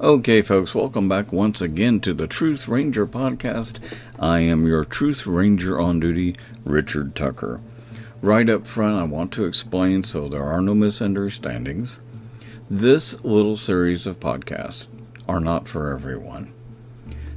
Okay, 0.00 0.42
folks, 0.42 0.74
welcome 0.74 1.08
back 1.08 1.32
once 1.32 1.60
again 1.60 2.00
to 2.00 2.12
the 2.12 2.26
Truth 2.26 2.66
Ranger 2.66 3.06
podcast. 3.06 3.78
I 4.18 4.40
am 4.40 4.66
your 4.66 4.84
Truth 4.84 5.24
Ranger 5.24 5.78
on 5.78 6.00
duty, 6.00 6.34
Richard 6.64 7.14
Tucker. 7.14 7.60
Right 8.20 8.48
up 8.48 8.66
front, 8.66 8.96
I 8.96 9.04
want 9.04 9.32
to 9.34 9.44
explain 9.44 10.02
so 10.02 10.28
there 10.28 10.42
are 10.42 10.60
no 10.60 10.74
misunderstandings. 10.74 12.00
This 12.68 13.22
little 13.22 13.56
series 13.56 14.04
of 14.04 14.18
podcasts 14.18 14.88
are 15.28 15.38
not 15.38 15.68
for 15.68 15.92
everyone. 15.92 16.52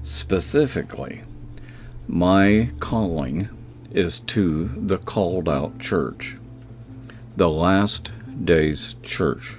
Specifically, 0.01 1.21
my 2.07 2.71
calling 2.79 3.49
is 3.91 4.19
to 4.21 4.69
the 4.69 4.97
called 4.97 5.47
out 5.47 5.77
church, 5.77 6.37
the 7.35 7.51
last 7.51 8.11
days 8.43 8.95
church. 9.03 9.57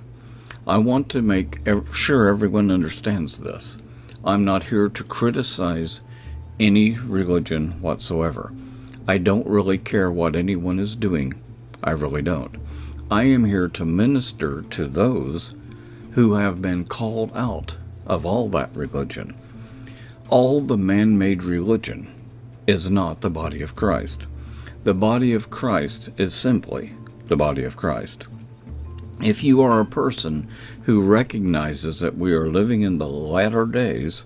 I 0.69 0.77
want 0.77 1.09
to 1.11 1.23
make 1.23 1.61
sure 1.95 2.29
everyone 2.29 2.71
understands 2.71 3.39
this. 3.39 3.79
I'm 4.23 4.45
not 4.45 4.65
here 4.65 4.91
to 4.91 5.03
criticize 5.03 6.03
any 6.61 6.91
religion 6.91 7.81
whatsoever. 7.81 8.53
I 9.07 9.17
don't 9.17 9.47
really 9.47 9.79
care 9.79 10.13
what 10.13 10.37
anyone 10.37 10.79
is 10.79 10.95
doing. 10.95 11.41
I 11.83 11.93
really 11.93 12.21
don't. 12.21 12.55
I 13.11 13.23
am 13.23 13.47
here 13.47 13.69
to 13.69 13.87
minister 13.87 14.61
to 14.61 14.87
those 14.87 15.55
who 16.11 16.35
have 16.35 16.61
been 16.61 16.85
called 16.85 17.35
out 17.35 17.79
of 18.07 18.27
all 18.27 18.51
that 18.51 18.77
religion. 18.77 19.35
All 20.29 20.61
the 20.61 20.77
man 20.77 21.17
made 21.17 21.45
religion 21.45 22.13
is 22.67 22.91
not 22.91 23.23
the 23.23 23.31
body 23.31 23.63
of 23.63 23.75
Christ. 23.75 24.27
The 24.85 24.93
body 24.93 25.33
of 25.33 25.49
Christ 25.49 26.11
is 26.19 26.35
simply 26.35 26.93
the 27.29 27.37
body 27.39 27.65
of 27.65 27.79
Christ. 27.79 28.27
If 29.23 29.43
you 29.43 29.63
are 29.63 29.81
a 29.81 29.85
person 29.85 30.49
who 30.85 31.03
recognizes 31.03 32.01
that 32.01 32.17
we 32.17 32.33
are 32.33 32.49
living 32.49 32.83
in 32.83 32.99
the 32.99 33.09
latter 33.09 33.67
days, 33.67 34.25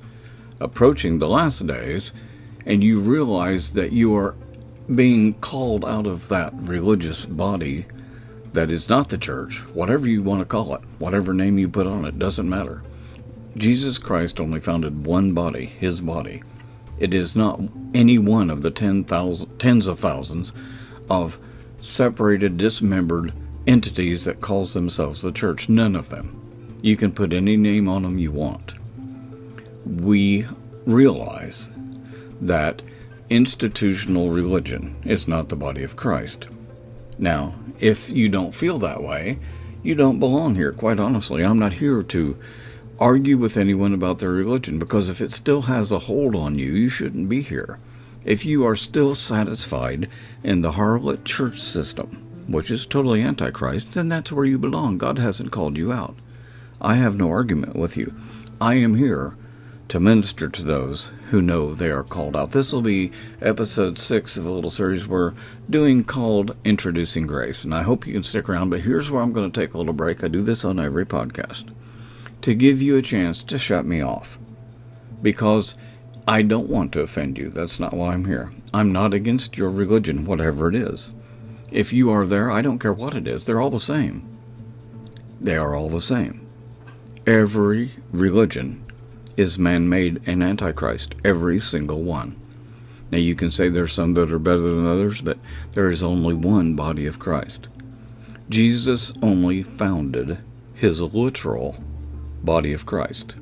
approaching 0.61 1.19
the 1.19 1.29
last 1.29 1.67
days, 1.67 2.13
and 2.67 2.85
you 2.85 3.01
realize 3.01 3.73
that 3.73 3.93
you 3.93 4.15
are 4.15 4.35
being 4.95 5.33
called 5.35 5.85
out 5.85 6.07
of 6.07 6.29
that 6.29 6.53
religious 6.55 7.25
body 7.25 7.87
that 8.53 8.71
is 8.71 8.89
not 8.89 9.09
the 9.09 9.17
church, 9.17 9.59
whatever 9.73 10.07
you 10.07 10.23
want 10.23 10.41
to 10.41 10.45
call 10.45 10.75
it, 10.75 10.83
whatever 10.99 11.33
name 11.33 11.59
you 11.59 11.69
put 11.69 11.87
on 11.87 12.05
it, 12.05 12.19
doesn't 12.19 12.49
matter. 12.49 12.83
Jesus 13.57 13.97
Christ 13.99 14.41
only 14.41 14.61
founded 14.61 15.07
one 15.07 15.33
body, 15.33 15.67
his 15.67 16.03
body. 16.03 16.43
It 16.99 17.15
is 17.15 17.35
not 17.35 17.61
any 17.95 18.19
one 18.19 18.51
of 18.51 18.63
the 18.63 18.71
ten 18.71 19.05
thousand, 19.05 19.59
tens 19.59 19.87
of 19.87 19.99
thousands 19.99 20.53
of 21.09 21.39
separated, 21.81 22.59
dismembered 22.59 23.33
entities 23.67 24.25
that 24.25 24.41
calls 24.41 24.73
themselves 24.73 25.23
the 25.23 25.33
church. 25.33 25.69
None 25.69 25.95
of 25.95 26.09
them. 26.09 26.79
You 26.83 26.97
can 26.97 27.13
put 27.13 27.33
any 27.33 27.57
name 27.57 27.89
on 27.89 28.03
them 28.03 28.19
you 28.19 28.33
want. 28.33 28.75
We 29.85 30.47
realize 30.85 31.71
that 32.41 32.83
institutional 33.31 34.31
religion 34.31 34.97
is 35.05 35.29
not 35.29 35.49
the 35.49 35.57
body 35.57 35.83
of 35.83 35.97
Christ. 35.97 36.49
Now, 37.19 37.55
if 37.79 38.11
you 38.11 38.29
don't 38.29 38.55
feel 38.55 38.79
that 38.81 39.03
way, 39.03 39.39
you 39.83 39.95
don't 39.95 40.19
belong 40.19 40.55
here, 40.55 40.73
quite 40.73 41.01
honestly. 41.01 41.45
I'm 41.45 41.59
not 41.59 41.75
here 41.75 42.03
to 42.03 42.37
argue 42.99 43.37
with 43.37 43.57
anyone 43.57 43.93
about 43.93 44.19
their 44.19 44.31
religion 44.31 44.79
because 44.79 45.09
if 45.09 45.21
it 45.21 45.33
still 45.33 45.63
has 45.63 45.91
a 45.91 46.01
hold 46.01 46.37
on 46.37 46.59
you, 46.59 46.73
you 46.73 46.89
shouldn't 46.89 47.29
be 47.29 47.43
here. 47.43 47.79
If 48.25 48.45
you 48.45 48.65
are 48.65 48.77
still 48.77 49.15
satisfied 49.15 50.09
in 50.45 50.61
the 50.61 50.73
harlot 50.73 51.25
church 51.25 51.61
system, 51.61 52.32
which 52.47 52.71
is 52.71 52.87
totally 52.87 53.23
antichrist, 53.23 53.93
then 53.93 54.09
that's 54.09 54.33
where 54.33 54.45
you 54.45 54.59
belong. 54.59 54.99
God 54.99 55.19
hasn't 55.19 55.53
called 55.53 55.77
you 55.77 55.93
out. 55.93 56.17
I 56.81 56.97
have 56.97 57.17
no 57.17 57.31
argument 57.31 57.77
with 57.77 57.97
you. 57.97 58.15
I 58.61 58.75
am 58.75 58.95
here 58.95 59.35
to 59.89 60.01
minister 60.01 60.49
to 60.49 60.63
those 60.63 61.13
who 61.31 61.43
know 61.43 61.75
they 61.75 61.91
are 61.91 62.03
called 62.03 62.35
out. 62.35 62.53
This 62.53 62.73
will 62.73 62.83
be 62.83 63.13
episode 63.41 63.99
six 63.99 64.37
of 64.37 64.47
a 64.47 64.51
little 64.51 64.71
series 64.71 65.07
we're 65.07 65.35
doing 65.69 66.03
called 66.03 66.57
Introducing 66.65 67.27
Grace. 67.27 67.63
And 67.63 67.75
I 67.75 67.83
hope 67.83 68.07
you 68.07 68.15
can 68.15 68.23
stick 68.23 68.49
around, 68.49 68.71
but 68.71 68.81
here's 68.81 69.11
where 69.11 69.23
I'm 69.23 69.33
going 69.33 69.51
to 69.51 69.61
take 69.61 69.75
a 69.75 69.79
little 69.79 69.93
break. 69.93 70.25
I 70.25 70.29
do 70.29 70.43
this 70.43 70.65
on 70.65 70.81
every 70.81 71.05
podcast 71.05 71.75
to 72.41 72.55
give 72.55 72.81
you 72.81 72.97
a 72.97 73.03
chance 73.03 73.43
to 73.45 73.59
shut 73.59 73.85
me 73.85 74.01
off 74.01 74.39
because 75.21 75.77
I 76.27 76.43
don't 76.43 76.69
want 76.69 76.93
to 76.93 77.01
offend 77.01 77.37
you. 77.37 77.51
That's 77.51 77.79
not 77.79 77.93
why 77.93 78.15
I'm 78.15 78.25
here. 78.25 78.51
I'm 78.73 78.93
not 78.93 79.13
against 79.13 79.57
your 79.57 79.71
religion, 79.71 80.25
whatever 80.25 80.69
it 80.69 80.75
is. 80.75 81.13
If 81.73 81.91
you 81.91 82.11
are 82.11 82.27
there, 82.27 82.51
I 82.51 82.61
don't 82.61 82.79
care 82.79 82.93
what 82.93 83.15
it 83.15 83.27
is, 83.27 83.45
they're 83.45 83.61
all 83.61 83.71
the 83.71 83.81
same. 83.81 84.29
They 85.41 85.57
are 85.57 85.75
all 85.75 85.89
the 85.89 86.03
same. 86.03 86.47
Every 87.27 87.93
religion 88.11 88.85
is 89.39 89.59
man 89.59 89.89
made 89.89 90.21
and 90.27 90.43
antichrist, 90.43 91.15
every 91.25 91.59
single 91.61 92.03
one. 92.03 92.37
Now, 93.11 93.19
you 93.19 93.35
can 93.35 93.51
say 93.51 93.69
there's 93.69 93.95
some 93.95 94.13
that 94.15 94.31
are 94.31 94.39
better 94.39 94.61
than 94.61 94.87
others, 94.87 95.23
but 95.23 95.39
there 95.73 95.91
is 95.91 96.03
only 96.03 96.35
one 96.35 96.75
body 96.75 97.07
of 97.07 97.19
Christ. 97.19 97.69
Jesus 98.51 99.13
only 99.23 99.63
founded 99.63 100.39
his 100.75 101.01
literal 101.01 101.83
body 102.43 102.75
of 102.75 102.85
Christ. 102.85 103.35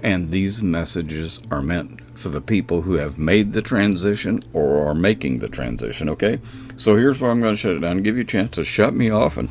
And 0.00 0.30
these 0.30 0.60
messages 0.60 1.40
are 1.52 1.62
meant 1.62 2.00
for 2.18 2.30
the 2.30 2.40
people 2.40 2.82
who 2.82 2.94
have 2.94 3.16
made 3.16 3.52
the 3.52 3.62
transition 3.62 4.42
or 4.52 4.88
are 4.88 4.94
making 4.94 5.38
the 5.38 5.48
transition, 5.48 6.08
okay? 6.08 6.40
So 6.76 6.96
here's 6.96 7.18
where 7.18 7.30
I'm 7.30 7.40
going 7.40 7.54
to 7.54 7.60
shut 7.60 7.72
it 7.72 7.80
down 7.80 8.02
give 8.02 8.16
you 8.16 8.22
a 8.22 8.26
chance 8.26 8.52
to 8.52 8.64
shut 8.64 8.94
me 8.94 9.10
off 9.10 9.38
and 9.38 9.48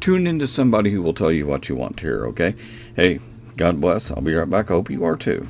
tune 0.00 0.26
into 0.26 0.46
somebody 0.46 0.90
who 0.90 1.02
will 1.02 1.14
tell 1.14 1.30
you 1.30 1.46
what 1.46 1.68
you 1.68 1.76
want 1.76 1.96
to 1.98 2.02
hear, 2.02 2.26
okay? 2.26 2.56
Hey, 2.96 3.20
God 3.56 3.80
bless. 3.80 4.10
I'll 4.10 4.20
be 4.20 4.34
right 4.34 4.50
back. 4.50 4.70
I 4.70 4.74
hope 4.74 4.90
you 4.90 5.04
are 5.04 5.16
too. 5.16 5.48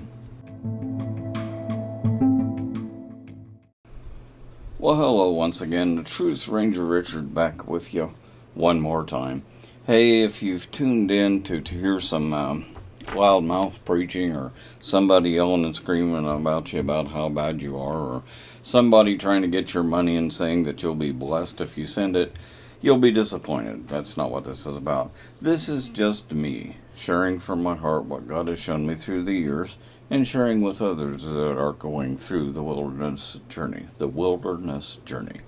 Well, 4.79 4.97
hello 4.97 5.31
once 5.31 5.63
again. 5.63 5.97
The 5.97 6.05
Truth 6.05 6.47
Ranger 6.47 6.85
Richard 6.85 7.35
back 7.35 7.67
with 7.67 7.95
you 7.95 8.13
one 8.53 8.81
more 8.81 9.05
time. 9.05 9.45
Hey, 9.87 10.21
if 10.23 10.43
you've 10.43 10.71
tuned 10.71 11.11
in 11.11 11.43
to, 11.45 11.63
to 11.63 11.75
hear 11.75 12.03
some 12.03 12.35
um, 12.35 12.77
loudmouth 13.07 13.83
preaching 13.87 14.37
or 14.37 14.53
somebody 14.79 15.31
yelling 15.31 15.65
and 15.65 15.75
screaming 15.75 16.29
about 16.29 16.73
you 16.75 16.81
about 16.81 17.09
how 17.09 17.31
bad 17.31 17.63
you 17.63 17.79
are 17.79 17.97
or 17.97 18.23
somebody 18.65 19.17
trying 19.19 19.43
to 19.43 19.49
get 19.49 19.75
your 19.75 19.85
money 19.85 20.17
and 20.17 20.33
saying 20.33 20.65
that 20.65 20.83
you'll 20.83 20.95
be 20.95 21.13
blessed 21.13 21.61
if 21.61 21.77
you 21.77 21.87
send 21.87 22.17
it, 22.17 22.35
you'll 22.81 22.99
be 22.99 23.11
disappointed. 23.11 23.87
That's 23.89 24.17
not 24.17 24.31
what 24.31 24.45
this 24.45 24.67
is 24.67 24.77
about. 24.77 25.13
This 25.41 25.69
is 25.69 25.89
just 25.91 26.33
me 26.33 26.79
sharing 26.97 27.39
from 27.39 27.63
my 27.63 27.77
heart 27.77 28.07
what 28.07 28.27
God 28.27 28.49
has 28.49 28.59
shown 28.59 28.87
me 28.87 28.95
through 28.95 29.25
the 29.25 29.35
years 29.35 29.77
and 30.09 30.27
sharing 30.27 30.63
with 30.63 30.81
others 30.81 31.25
that 31.25 31.59
are 31.59 31.73
going 31.73 32.17
through 32.17 32.53
the 32.53 32.63
wilderness 32.63 33.39
journey. 33.51 33.87
The 33.99 34.09
wilderness 34.09 34.99
journey. 35.05 35.41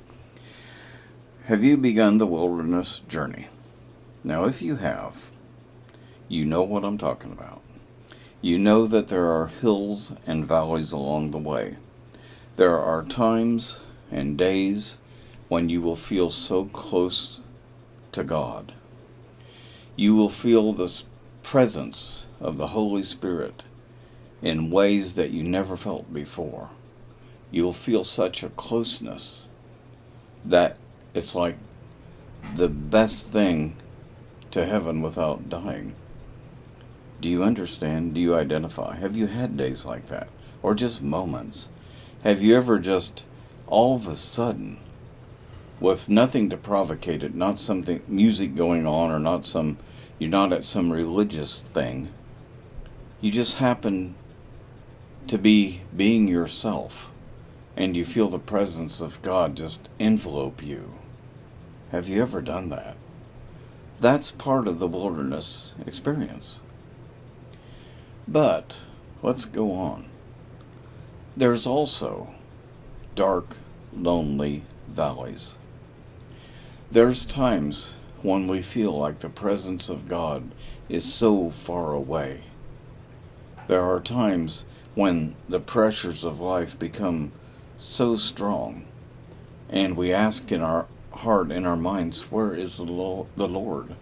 Have 1.44 1.64
you 1.64 1.78
begun 1.78 2.18
the 2.18 2.26
wilderness 2.26 3.00
journey? 3.08 3.48
Now, 4.22 4.44
if 4.44 4.60
you 4.60 4.76
have, 4.76 5.30
you 6.28 6.44
know 6.44 6.62
what 6.62 6.84
I'm 6.84 6.98
talking 6.98 7.32
about. 7.32 7.62
You 8.42 8.58
know 8.58 8.86
that 8.86 9.08
there 9.08 9.30
are 9.30 9.46
hills 9.46 10.12
and 10.26 10.44
valleys 10.44 10.92
along 10.92 11.30
the 11.30 11.38
way. 11.38 11.76
There 12.56 12.78
are 12.78 13.02
times 13.02 13.80
and 14.10 14.38
days 14.38 14.96
when 15.48 15.68
you 15.68 15.82
will 15.82 15.96
feel 15.96 16.30
so 16.30 16.64
close 16.64 17.40
to 18.12 18.24
God. 18.24 18.72
You 19.94 20.14
will 20.14 20.30
feel 20.30 20.72
the 20.72 21.02
presence 21.42 22.24
of 22.40 22.56
the 22.56 22.68
Holy 22.68 23.02
Spirit 23.02 23.64
in 24.40 24.70
ways 24.70 25.16
that 25.16 25.32
you 25.32 25.42
never 25.42 25.76
felt 25.76 26.14
before. 26.14 26.70
You'll 27.50 27.74
feel 27.74 28.04
such 28.04 28.42
a 28.42 28.48
closeness 28.48 29.48
that 30.42 30.78
it's 31.12 31.34
like 31.34 31.56
the 32.54 32.68
best 32.68 33.28
thing 33.28 33.76
to 34.50 34.64
heaven 34.64 35.02
without 35.02 35.50
dying. 35.50 35.94
Do 37.20 37.28
you 37.28 37.42
understand? 37.42 38.14
Do 38.14 38.20
you 38.20 38.34
identify? 38.34 38.96
Have 38.96 39.14
you 39.14 39.26
had 39.26 39.58
days 39.58 39.84
like 39.84 40.06
that? 40.06 40.28
Or 40.62 40.74
just 40.74 41.02
moments? 41.02 41.68
Have 42.22 42.42
you 42.42 42.56
ever 42.56 42.78
just 42.78 43.24
all 43.66 43.94
of 43.94 44.06
a 44.06 44.16
sudden, 44.16 44.78
with 45.80 46.08
nothing 46.08 46.48
to 46.50 46.56
provocate 46.56 47.22
it, 47.22 47.34
not 47.34 47.58
something, 47.58 48.02
music 48.08 48.54
going 48.54 48.86
on, 48.86 49.10
or 49.10 49.18
not 49.18 49.46
some, 49.46 49.78
you're 50.18 50.30
not 50.30 50.52
at 50.52 50.64
some 50.64 50.92
religious 50.92 51.60
thing, 51.60 52.08
you 53.20 53.30
just 53.30 53.58
happen 53.58 54.14
to 55.26 55.38
be 55.38 55.82
being 55.94 56.28
yourself 56.28 57.10
and 57.76 57.94
you 57.94 58.04
feel 58.04 58.28
the 58.28 58.38
presence 58.38 59.00
of 59.00 59.20
God 59.20 59.56
just 59.56 59.88
envelope 60.00 60.62
you. 60.62 60.94
Have 61.92 62.08
you 62.08 62.22
ever 62.22 62.40
done 62.40 62.70
that? 62.70 62.96
That's 64.00 64.30
part 64.30 64.66
of 64.66 64.78
the 64.78 64.86
wilderness 64.86 65.74
experience. 65.86 66.60
But 68.26 68.76
let's 69.22 69.44
go 69.44 69.72
on. 69.72 70.06
There's 71.36 71.66
also 71.66 72.30
dark, 73.14 73.56
lonely 73.92 74.62
valleys. 74.88 75.56
There's 76.90 77.26
times 77.26 77.96
when 78.22 78.48
we 78.48 78.62
feel 78.62 78.96
like 78.96 79.18
the 79.18 79.28
presence 79.28 79.90
of 79.90 80.08
God 80.08 80.50
is 80.88 81.12
so 81.12 81.50
far 81.50 81.92
away. 81.92 82.44
There 83.66 83.82
are 83.82 84.00
times 84.00 84.64
when 84.94 85.34
the 85.46 85.60
pressures 85.60 86.24
of 86.24 86.40
life 86.40 86.78
become 86.78 87.32
so 87.76 88.16
strong, 88.16 88.86
and 89.68 89.94
we 89.94 90.14
ask 90.14 90.50
in 90.50 90.62
our 90.62 90.86
heart, 91.12 91.50
in 91.50 91.66
our 91.66 91.76
minds, 91.76 92.30
where 92.30 92.54
is 92.54 92.78
the 92.78 92.84
Lord? 92.84 93.94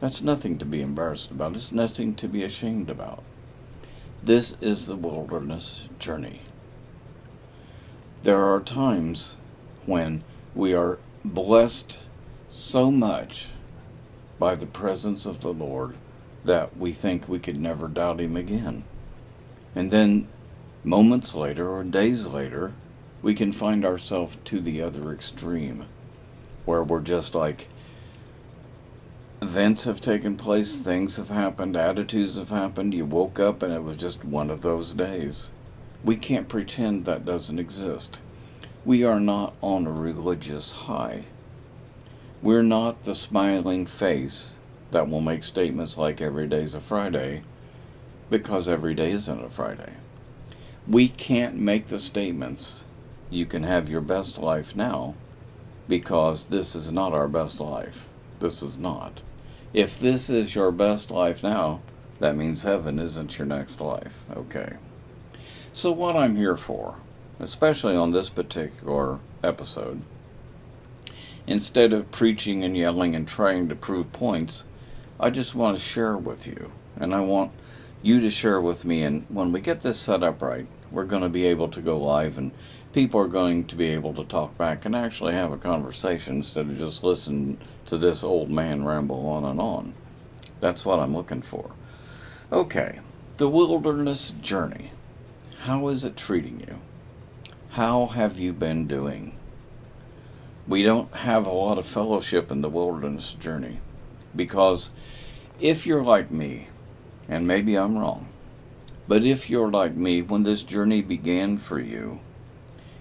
That's 0.00 0.22
nothing 0.22 0.58
to 0.58 0.64
be 0.64 0.82
embarrassed 0.82 1.30
about. 1.30 1.54
It's 1.54 1.70
nothing 1.70 2.16
to 2.16 2.26
be 2.26 2.42
ashamed 2.42 2.90
about. 2.90 3.22
This 4.20 4.56
is 4.60 4.88
the 4.88 4.96
wilderness 4.96 5.86
journey. 6.00 6.40
There 8.22 8.44
are 8.44 8.60
times 8.60 9.34
when 9.84 10.22
we 10.54 10.74
are 10.74 11.00
blessed 11.24 11.98
so 12.48 12.90
much 12.92 13.48
by 14.38 14.54
the 14.54 14.66
presence 14.66 15.26
of 15.26 15.40
the 15.40 15.52
Lord 15.52 15.96
that 16.44 16.76
we 16.76 16.92
think 16.92 17.28
we 17.28 17.40
could 17.40 17.58
never 17.58 17.88
doubt 17.88 18.20
Him 18.20 18.36
again. 18.36 18.84
And 19.74 19.90
then 19.90 20.28
moments 20.84 21.34
later 21.34 21.68
or 21.68 21.82
days 21.82 22.28
later, 22.28 22.72
we 23.22 23.34
can 23.34 23.50
find 23.52 23.84
ourselves 23.84 24.36
to 24.44 24.60
the 24.60 24.82
other 24.82 25.12
extreme 25.12 25.86
where 26.64 26.82
we're 26.82 27.00
just 27.00 27.34
like 27.34 27.68
events 29.40 29.82
have 29.82 30.00
taken 30.00 30.36
place, 30.36 30.78
things 30.78 31.16
have 31.16 31.30
happened, 31.30 31.76
attitudes 31.76 32.36
have 32.36 32.50
happened, 32.50 32.94
you 32.94 33.04
woke 33.04 33.40
up 33.40 33.62
and 33.64 33.72
it 33.72 33.82
was 33.82 33.96
just 33.96 34.24
one 34.24 34.50
of 34.50 34.62
those 34.62 34.94
days. 34.94 35.51
We 36.04 36.16
can't 36.16 36.48
pretend 36.48 37.04
that 37.04 37.24
doesn't 37.24 37.58
exist. 37.58 38.20
We 38.84 39.04
are 39.04 39.20
not 39.20 39.54
on 39.62 39.86
a 39.86 39.92
religious 39.92 40.72
high. 40.72 41.24
We're 42.42 42.64
not 42.64 43.04
the 43.04 43.14
smiling 43.14 43.86
face 43.86 44.56
that 44.90 45.08
will 45.08 45.20
make 45.20 45.44
statements 45.44 45.96
like 45.96 46.20
every 46.20 46.48
day's 46.48 46.74
a 46.74 46.80
Friday 46.80 47.42
because 48.30 48.68
every 48.68 48.94
day 48.94 49.12
isn't 49.12 49.44
a 49.44 49.48
Friday. 49.48 49.92
We 50.88 51.08
can't 51.08 51.54
make 51.54 51.86
the 51.86 52.00
statements 52.00 52.84
you 53.30 53.46
can 53.46 53.62
have 53.62 53.88
your 53.88 54.00
best 54.00 54.38
life 54.38 54.74
now 54.74 55.14
because 55.86 56.46
this 56.46 56.74
is 56.74 56.90
not 56.90 57.12
our 57.12 57.28
best 57.28 57.60
life. 57.60 58.08
This 58.40 58.62
is 58.62 58.76
not. 58.76 59.22
If 59.72 59.98
this 59.98 60.28
is 60.28 60.56
your 60.56 60.72
best 60.72 61.12
life 61.12 61.42
now, 61.42 61.80
that 62.18 62.36
means 62.36 62.64
heaven 62.64 62.98
isn't 62.98 63.38
your 63.38 63.46
next 63.46 63.80
life. 63.80 64.24
Okay. 64.34 64.74
So, 65.74 65.90
what 65.90 66.16
I'm 66.16 66.36
here 66.36 66.58
for, 66.58 66.96
especially 67.40 67.96
on 67.96 68.12
this 68.12 68.28
particular 68.28 69.20
episode, 69.42 70.02
instead 71.46 71.94
of 71.94 72.12
preaching 72.12 72.62
and 72.62 72.76
yelling 72.76 73.16
and 73.16 73.26
trying 73.26 73.70
to 73.70 73.74
prove 73.74 74.12
points, 74.12 74.64
I 75.18 75.30
just 75.30 75.54
want 75.54 75.78
to 75.78 75.82
share 75.82 76.14
with 76.14 76.46
you. 76.46 76.72
And 76.96 77.14
I 77.14 77.22
want 77.22 77.52
you 78.02 78.20
to 78.20 78.30
share 78.30 78.60
with 78.60 78.84
me. 78.84 79.02
And 79.02 79.24
when 79.30 79.50
we 79.50 79.62
get 79.62 79.80
this 79.80 79.98
set 79.98 80.22
up 80.22 80.42
right, 80.42 80.66
we're 80.90 81.06
going 81.06 81.22
to 81.22 81.30
be 81.30 81.46
able 81.46 81.68
to 81.68 81.80
go 81.80 81.96
live 81.96 82.36
and 82.36 82.52
people 82.92 83.18
are 83.20 83.28
going 83.28 83.64
to 83.64 83.74
be 83.74 83.86
able 83.86 84.12
to 84.12 84.24
talk 84.24 84.58
back 84.58 84.84
and 84.84 84.94
actually 84.94 85.32
have 85.32 85.52
a 85.52 85.56
conversation 85.56 86.36
instead 86.36 86.66
of 86.66 86.76
just 86.76 87.02
listen 87.02 87.56
to 87.86 87.96
this 87.96 88.22
old 88.22 88.50
man 88.50 88.84
ramble 88.84 89.26
on 89.26 89.44
and 89.44 89.58
on. 89.58 89.94
That's 90.60 90.84
what 90.84 90.98
I'm 90.98 91.16
looking 91.16 91.40
for. 91.40 91.70
Okay, 92.52 93.00
the 93.38 93.48
wilderness 93.48 94.32
journey. 94.42 94.91
How 95.66 95.86
is 95.86 96.04
it 96.04 96.16
treating 96.16 96.58
you? 96.58 96.80
How 97.68 98.06
have 98.06 98.36
you 98.36 98.52
been 98.52 98.88
doing? 98.88 99.36
We 100.66 100.82
don't 100.82 101.14
have 101.14 101.46
a 101.46 101.52
lot 101.52 101.78
of 101.78 101.86
fellowship 101.86 102.50
in 102.50 102.62
the 102.62 102.68
wilderness 102.68 103.32
journey 103.34 103.78
because 104.34 104.90
if 105.60 105.86
you're 105.86 106.02
like 106.02 106.32
me, 106.32 106.66
and 107.28 107.46
maybe 107.46 107.76
I'm 107.76 107.96
wrong, 107.96 108.26
but 109.06 109.22
if 109.22 109.48
you're 109.48 109.70
like 109.70 109.94
me, 109.94 110.20
when 110.20 110.42
this 110.42 110.64
journey 110.64 111.00
began 111.00 111.58
for 111.58 111.78
you, 111.78 112.18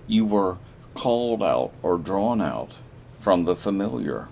you 0.06 0.24
were 0.24 0.60
called 0.94 1.42
out 1.42 1.74
or 1.82 1.98
drawn 1.98 2.42
out 2.42 2.76
from 3.18 3.46
the 3.46 3.56
familiar. 3.56 4.28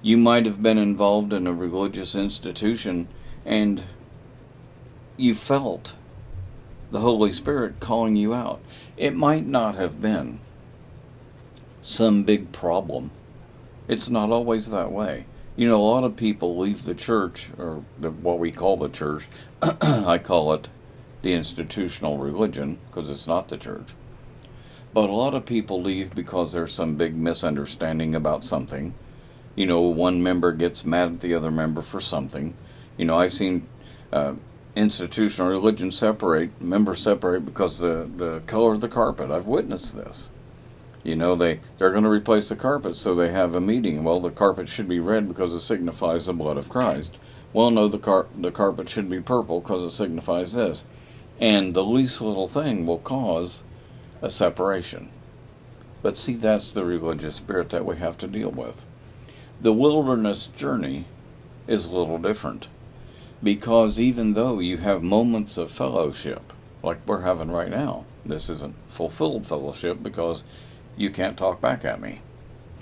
You 0.00 0.16
might 0.16 0.46
have 0.46 0.62
been 0.62 0.78
involved 0.78 1.34
in 1.34 1.46
a 1.46 1.52
religious 1.52 2.14
institution 2.14 3.08
and 3.44 3.82
you 5.18 5.34
felt 5.34 5.96
the 6.90 7.00
Holy 7.00 7.32
Spirit 7.32 7.80
calling 7.80 8.16
you 8.16 8.34
out. 8.34 8.60
It 8.96 9.14
might 9.14 9.46
not 9.46 9.74
have 9.74 10.00
been 10.00 10.40
some 11.80 12.24
big 12.24 12.52
problem. 12.52 13.10
It's 13.88 14.08
not 14.08 14.30
always 14.30 14.70
that 14.70 14.92
way. 14.92 15.26
You 15.56 15.68
know, 15.68 15.80
a 15.80 15.82
lot 15.82 16.04
of 16.04 16.16
people 16.16 16.58
leave 16.58 16.84
the 16.84 16.94
church, 16.94 17.48
or 17.56 17.84
the, 17.98 18.10
what 18.10 18.38
we 18.38 18.52
call 18.52 18.76
the 18.76 18.88
church. 18.88 19.26
I 19.62 20.18
call 20.18 20.52
it 20.52 20.68
the 21.22 21.32
institutional 21.32 22.18
religion 22.18 22.78
because 22.86 23.08
it's 23.08 23.26
not 23.26 23.48
the 23.48 23.56
church. 23.56 23.88
But 24.92 25.10
a 25.10 25.14
lot 25.14 25.34
of 25.34 25.46
people 25.46 25.80
leave 25.80 26.14
because 26.14 26.52
there's 26.52 26.72
some 26.72 26.96
big 26.96 27.14
misunderstanding 27.14 28.14
about 28.14 28.44
something. 28.44 28.94
You 29.54 29.66
know, 29.66 29.80
one 29.80 30.22
member 30.22 30.52
gets 30.52 30.84
mad 30.84 31.12
at 31.12 31.20
the 31.20 31.34
other 31.34 31.50
member 31.50 31.82
for 31.82 32.00
something. 32.00 32.54
You 32.96 33.06
know, 33.06 33.18
I've 33.18 33.32
seen 33.32 33.66
uh, 34.12 34.34
institutional 34.76 35.50
religion 35.50 35.90
separate, 35.90 36.60
members 36.60 37.00
separate 37.00 37.46
because 37.46 37.78
the, 37.78 38.08
the 38.16 38.40
color 38.46 38.72
of 38.72 38.82
the 38.82 38.88
carpet. 38.88 39.30
I've 39.30 39.46
witnessed 39.46 39.96
this. 39.96 40.30
You 41.02 41.16
know, 41.16 41.34
they, 41.34 41.60
they're 41.78 41.92
going 41.92 42.04
to 42.04 42.10
replace 42.10 42.48
the 42.48 42.56
carpet, 42.56 42.94
so 42.94 43.14
they 43.14 43.30
have 43.30 43.54
a 43.54 43.60
meeting. 43.60 44.04
Well, 44.04 44.20
the 44.20 44.30
carpet 44.30 44.68
should 44.68 44.88
be 44.88 45.00
red 45.00 45.28
because 45.28 45.54
it 45.54 45.60
signifies 45.60 46.26
the 46.26 46.32
blood 46.32 46.58
of 46.58 46.68
Christ. 46.68 47.16
Well, 47.52 47.70
no, 47.70 47.88
the, 47.88 47.98
car- 47.98 48.26
the 48.36 48.50
carpet 48.50 48.88
should 48.88 49.08
be 49.08 49.20
purple 49.20 49.60
because 49.60 49.82
it 49.82 49.96
signifies 49.96 50.52
this. 50.52 50.84
And 51.40 51.74
the 51.74 51.84
least 51.84 52.20
little 52.20 52.48
thing 52.48 52.86
will 52.86 52.98
cause 52.98 53.62
a 54.20 54.28
separation. 54.28 55.10
But 56.02 56.18
see, 56.18 56.34
that's 56.34 56.72
the 56.72 56.84
religious 56.84 57.36
spirit 57.36 57.70
that 57.70 57.86
we 57.86 57.96
have 57.96 58.18
to 58.18 58.26
deal 58.26 58.50
with. 58.50 58.84
The 59.60 59.72
wilderness 59.72 60.48
journey 60.48 61.06
is 61.66 61.86
a 61.86 61.96
little 61.96 62.18
different 62.18 62.68
because 63.42 64.00
even 64.00 64.32
though 64.32 64.58
you 64.58 64.78
have 64.78 65.02
moments 65.02 65.56
of 65.56 65.70
fellowship, 65.70 66.52
like 66.82 66.98
we're 67.06 67.22
having 67.22 67.50
right 67.50 67.70
now, 67.70 68.04
this 68.24 68.48
isn't 68.48 68.74
fulfilled 68.88 69.46
fellowship 69.46 70.02
because 70.02 70.44
you 70.96 71.10
can't 71.10 71.36
talk 71.36 71.60
back 71.60 71.84
at 71.84 72.00
me. 72.00 72.20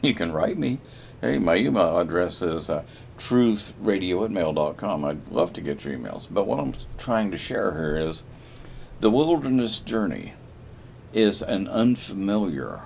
You 0.02 0.14
can 0.14 0.32
write 0.32 0.58
me. 0.58 0.78
Hey, 1.20 1.38
my 1.38 1.56
email 1.56 1.98
address 1.98 2.42
is 2.42 2.68
uh, 2.68 2.82
truthradio 3.18 4.24
at 4.24 4.30
mail.com. 4.30 5.05
I'd 5.05 5.29
love 5.29 5.52
to 5.55 5.60
get 5.60 5.84
your 5.84 5.96
emails. 5.96 6.29
But 6.31 6.46
what 6.46 6.60
I'm 6.60 6.74
trying 6.98 7.31
to 7.31 7.38
share 7.38 7.72
here 7.72 7.96
is 7.96 8.24
the 9.00 9.10
wilderness 9.10 9.79
journey 9.79 10.34
is 11.12 11.40
an 11.43 11.69
unfamiliar, 11.69 12.82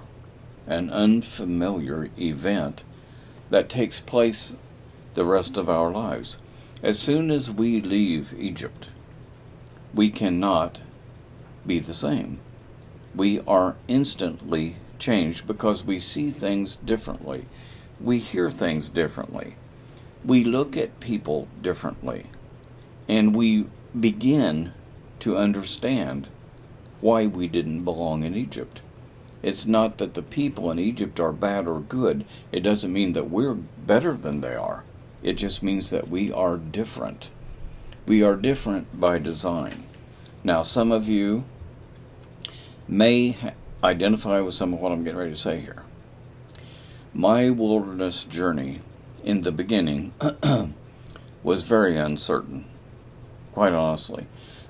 an 0.66 0.90
unfamiliar 0.90 2.10
event 2.18 2.82
that 3.50 3.68
takes 3.68 4.00
place 4.00 4.54
the 5.14 5.24
rest 5.24 5.56
of 5.56 5.68
our 5.68 5.90
lives. 5.90 6.38
As 6.80 6.96
soon 6.96 7.32
as 7.32 7.50
we 7.50 7.80
leave 7.80 8.32
Egypt, 8.38 8.88
we 9.92 10.10
cannot 10.10 10.80
be 11.66 11.80
the 11.80 11.94
same. 11.94 12.38
We 13.16 13.40
are 13.40 13.74
instantly 13.88 14.76
changed 15.00 15.44
because 15.44 15.84
we 15.84 15.98
see 15.98 16.30
things 16.30 16.76
differently. 16.76 17.46
We 18.00 18.18
hear 18.18 18.48
things 18.52 18.88
differently. 18.88 19.56
We 20.24 20.44
look 20.44 20.76
at 20.76 21.00
people 21.00 21.48
differently. 21.60 22.26
And 23.08 23.34
we 23.34 23.66
begin 23.98 24.72
to 25.20 25.36
understand 25.36 26.28
why 27.00 27.26
we 27.26 27.48
didn't 27.48 27.82
belong 27.82 28.22
in 28.22 28.36
Egypt. 28.36 28.82
It's 29.42 29.66
not 29.66 29.98
that 29.98 30.14
the 30.14 30.22
people 30.22 30.70
in 30.70 30.78
Egypt 30.78 31.18
are 31.18 31.32
bad 31.32 31.66
or 31.66 31.80
good. 31.80 32.24
It 32.52 32.60
doesn't 32.60 32.92
mean 32.92 33.14
that 33.14 33.30
we're 33.30 33.54
better 33.54 34.12
than 34.16 34.42
they 34.42 34.54
are. 34.54 34.84
It 35.22 35.34
just 35.34 35.62
means 35.62 35.90
that 35.90 36.08
we 36.08 36.30
are 36.32 36.56
different. 36.56 37.30
We 38.06 38.22
are 38.22 38.36
different 38.36 38.98
by 38.98 39.18
design. 39.18 39.84
Now, 40.44 40.62
some 40.62 40.92
of 40.92 41.08
you 41.08 41.44
may 42.86 43.36
identify 43.82 44.40
with 44.40 44.54
some 44.54 44.72
of 44.72 44.80
what 44.80 44.92
I'm 44.92 45.04
getting 45.04 45.18
ready 45.18 45.32
to 45.32 45.36
say 45.36 45.60
here. 45.60 45.82
My 47.12 47.50
wilderness 47.50 48.24
journey 48.24 48.80
in 49.24 49.42
the 49.42 49.52
beginning 49.52 50.12
was 51.42 51.64
very 51.64 51.96
uncertain, 51.96 52.64
quite 53.52 53.72
honestly. 53.72 54.26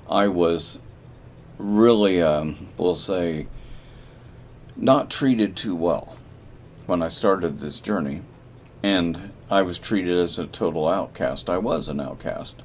I 0.09 0.29
was 0.29 0.81
really, 1.59 2.23
um, 2.23 2.69
we'll 2.79 2.95
say, 2.95 3.47
not 4.77 5.11
treated 5.11 5.57
too 5.57 5.75
well 5.75 6.17
when 6.87 7.03
I 7.03 7.09
started 7.09 7.59
this 7.59 7.81
journey, 7.81 8.23
and 8.83 9.31
I 9.51 9.63
was 9.63 9.79
treated 9.79 10.19
as 10.19 10.39
a 10.39 10.47
total 10.47 10.89
outcast. 10.89 11.49
I 11.49 11.59
was 11.59 11.89
an 11.89 12.01
outcast, 12.01 12.57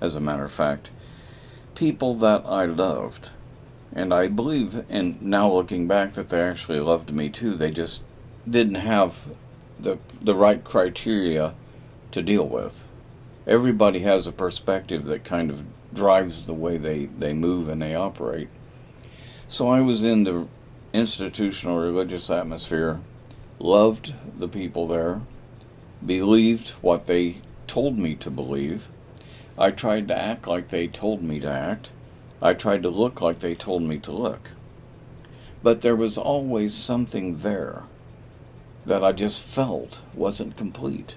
as 0.00 0.14
a 0.14 0.20
matter 0.20 0.44
of 0.44 0.52
fact. 0.52 0.90
People 1.74 2.14
that 2.14 2.42
I 2.46 2.64
loved, 2.64 3.30
and 3.92 4.14
I 4.14 4.28
believe, 4.28 4.84
and 4.88 5.20
now 5.20 5.50
looking 5.52 5.88
back, 5.88 6.14
that 6.14 6.28
they 6.28 6.40
actually 6.40 6.80
loved 6.80 7.12
me 7.12 7.28
too. 7.28 7.54
They 7.54 7.70
just 7.70 8.02
didn't 8.48 8.76
have 8.76 9.16
the 9.78 9.98
the 10.22 10.34
right 10.34 10.62
criteria 10.62 11.54
to 12.12 12.22
deal 12.22 12.46
with. 12.46 12.86
Everybody 13.46 14.00
has 14.00 14.26
a 14.26 14.32
perspective 14.32 15.04
that 15.04 15.24
kind 15.24 15.50
of 15.50 15.62
drives 15.92 16.46
the 16.46 16.54
way 16.54 16.78
they, 16.78 17.06
they 17.06 17.32
move 17.32 17.68
and 17.68 17.80
they 17.82 17.94
operate. 17.94 18.48
So 19.48 19.68
I 19.68 19.80
was 19.80 20.02
in 20.02 20.24
the 20.24 20.48
institutional 20.92 21.78
religious 21.78 22.30
atmosphere, 22.30 23.00
loved 23.58 24.14
the 24.38 24.48
people 24.48 24.88
there, 24.88 25.20
believed 26.04 26.70
what 26.82 27.06
they 27.06 27.38
told 27.66 27.98
me 27.98 28.14
to 28.16 28.30
believe. 28.30 28.88
I 29.58 29.70
tried 29.70 30.08
to 30.08 30.18
act 30.18 30.46
like 30.46 30.68
they 30.68 30.86
told 30.86 31.22
me 31.22 31.40
to 31.40 31.50
act. 31.50 31.90
I 32.42 32.52
tried 32.54 32.82
to 32.82 32.90
look 32.90 33.20
like 33.20 33.38
they 33.38 33.54
told 33.54 33.82
me 33.82 33.98
to 34.00 34.12
look. 34.12 34.52
But 35.62 35.80
there 35.80 35.96
was 35.96 36.18
always 36.18 36.74
something 36.74 37.38
there 37.38 37.84
that 38.84 39.02
I 39.02 39.12
just 39.12 39.42
felt 39.42 40.02
wasn't 40.14 40.56
complete. 40.56 41.16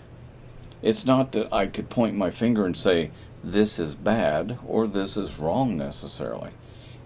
It's 0.82 1.06
not 1.06 1.34
that 1.34 1.54
I 1.54 1.68
could 1.68 1.90
point 1.90 2.16
my 2.16 2.32
finger 2.32 2.66
and 2.66 2.76
say, 2.76 3.12
this 3.44 3.80
is 3.80 3.96
bad 3.96 4.58
or 4.66 4.88
this 4.88 5.18
is 5.18 5.38
wrong 5.38 5.78
necessarily. 5.78 6.52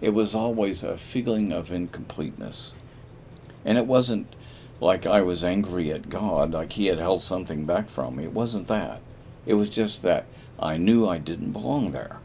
It 0.00 0.10
was 0.10 0.34
always 0.34 0.82
a 0.82 0.96
feeling 0.96 1.52
of 1.52 1.72
incompleteness. 1.72 2.76
And 3.64 3.78
it 3.78 3.86
wasn't 3.86 4.34
like 4.84 5.06
I 5.06 5.22
was 5.22 5.42
angry 5.42 5.90
at 5.90 6.10
God, 6.10 6.52
like 6.52 6.74
He 6.74 6.86
had 6.86 6.98
held 6.98 7.22
something 7.22 7.64
back 7.64 7.88
from 7.88 8.16
me. 8.16 8.24
It 8.24 8.32
wasn't 8.32 8.68
that. 8.68 9.00
It 9.46 9.54
was 9.54 9.70
just 9.70 10.02
that 10.02 10.26
I 10.58 10.76
knew 10.76 11.08
I 11.08 11.16
didn't 11.16 11.52
belong 11.52 11.92
there. 11.92 12.18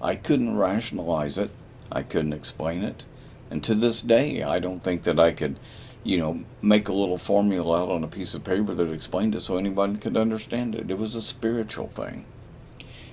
I 0.00 0.14
couldn't 0.14 0.56
rationalize 0.56 1.36
it, 1.36 1.50
I 1.92 2.02
couldn't 2.02 2.32
explain 2.32 2.82
it. 2.82 3.04
And 3.50 3.62
to 3.64 3.74
this 3.74 4.00
day, 4.00 4.42
I 4.42 4.58
don't 4.60 4.82
think 4.82 5.02
that 5.02 5.20
I 5.20 5.32
could, 5.32 5.56
you 6.02 6.16
know, 6.16 6.40
make 6.62 6.88
a 6.88 6.94
little 6.94 7.18
formula 7.18 7.82
out 7.82 7.90
on 7.90 8.02
a 8.02 8.08
piece 8.08 8.34
of 8.34 8.44
paper 8.44 8.74
that 8.74 8.90
explained 8.90 9.34
it 9.34 9.42
so 9.42 9.58
anybody 9.58 9.98
could 9.98 10.16
understand 10.16 10.74
it. 10.74 10.90
It 10.90 10.96
was 10.98 11.14
a 11.14 11.20
spiritual 11.20 11.88
thing. 11.88 12.24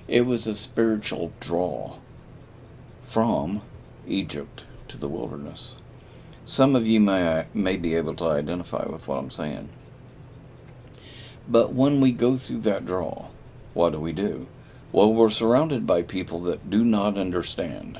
It 0.06 0.22
was 0.22 0.46
a 0.46 0.54
spiritual 0.54 1.34
draw 1.40 1.98
from 3.02 3.60
Egypt 4.06 4.64
to 4.88 4.96
the 4.96 5.08
wilderness. 5.08 5.76
Some 6.48 6.74
of 6.74 6.86
you 6.86 6.98
may, 6.98 7.44
may 7.52 7.76
be 7.76 7.94
able 7.94 8.14
to 8.14 8.28
identify 8.28 8.86
with 8.86 9.06
what 9.06 9.18
I'm 9.18 9.28
saying. 9.28 9.68
But 11.46 11.74
when 11.74 12.00
we 12.00 12.10
go 12.10 12.38
through 12.38 12.60
that 12.60 12.86
draw, 12.86 13.26
what 13.74 13.92
do 13.92 14.00
we 14.00 14.14
do? 14.14 14.46
Well, 14.90 15.12
we're 15.12 15.28
surrounded 15.28 15.86
by 15.86 16.00
people 16.00 16.40
that 16.44 16.70
do 16.70 16.86
not 16.86 17.18
understand. 17.18 17.98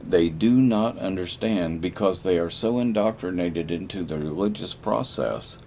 They 0.00 0.28
do 0.28 0.52
not 0.52 0.96
understand 0.98 1.80
because 1.80 2.22
they 2.22 2.38
are 2.38 2.50
so 2.50 2.78
indoctrinated 2.78 3.72
into 3.72 4.04
the 4.04 4.16
religious 4.16 4.72
process 4.72 5.58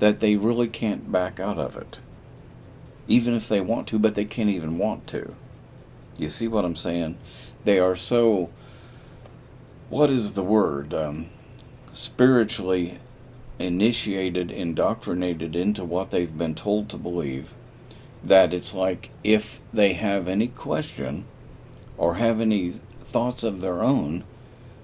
that 0.00 0.18
they 0.18 0.34
really 0.34 0.66
can't 0.66 1.12
back 1.12 1.38
out 1.38 1.58
of 1.58 1.76
it. 1.76 2.00
Even 3.06 3.34
if 3.34 3.48
they 3.48 3.60
want 3.60 3.86
to, 3.86 4.00
but 4.00 4.16
they 4.16 4.24
can't 4.24 4.50
even 4.50 4.78
want 4.78 5.06
to. 5.06 5.36
You 6.18 6.26
see 6.26 6.48
what 6.48 6.64
I'm 6.64 6.74
saying? 6.74 7.18
They 7.62 7.78
are 7.78 7.94
so 7.94 8.50
what 9.88 10.10
is 10.10 10.34
the 10.34 10.42
word? 10.42 10.92
Um, 10.92 11.26
spiritually 11.92 12.98
initiated, 13.58 14.50
indoctrinated 14.50 15.56
into 15.56 15.84
what 15.84 16.10
they've 16.10 16.36
been 16.36 16.54
told 16.54 16.88
to 16.90 16.96
believe, 16.96 17.54
that 18.22 18.52
it's 18.52 18.74
like 18.74 19.10
if 19.22 19.60
they 19.72 19.94
have 19.94 20.28
any 20.28 20.48
question 20.48 21.24
or 21.96 22.16
have 22.16 22.40
any 22.40 22.72
thoughts 23.00 23.42
of 23.42 23.60
their 23.60 23.82
own, 23.82 24.24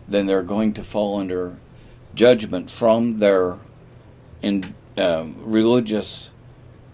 then 0.09 0.26
they're 0.26 0.42
going 0.42 0.73
to 0.73 0.85
fall 0.85 1.18
under 1.18 1.56
judgment 2.14 2.71
from 2.71 3.18
their 3.18 3.59
in, 4.40 4.75
uh, 4.97 5.26
religious 5.38 6.32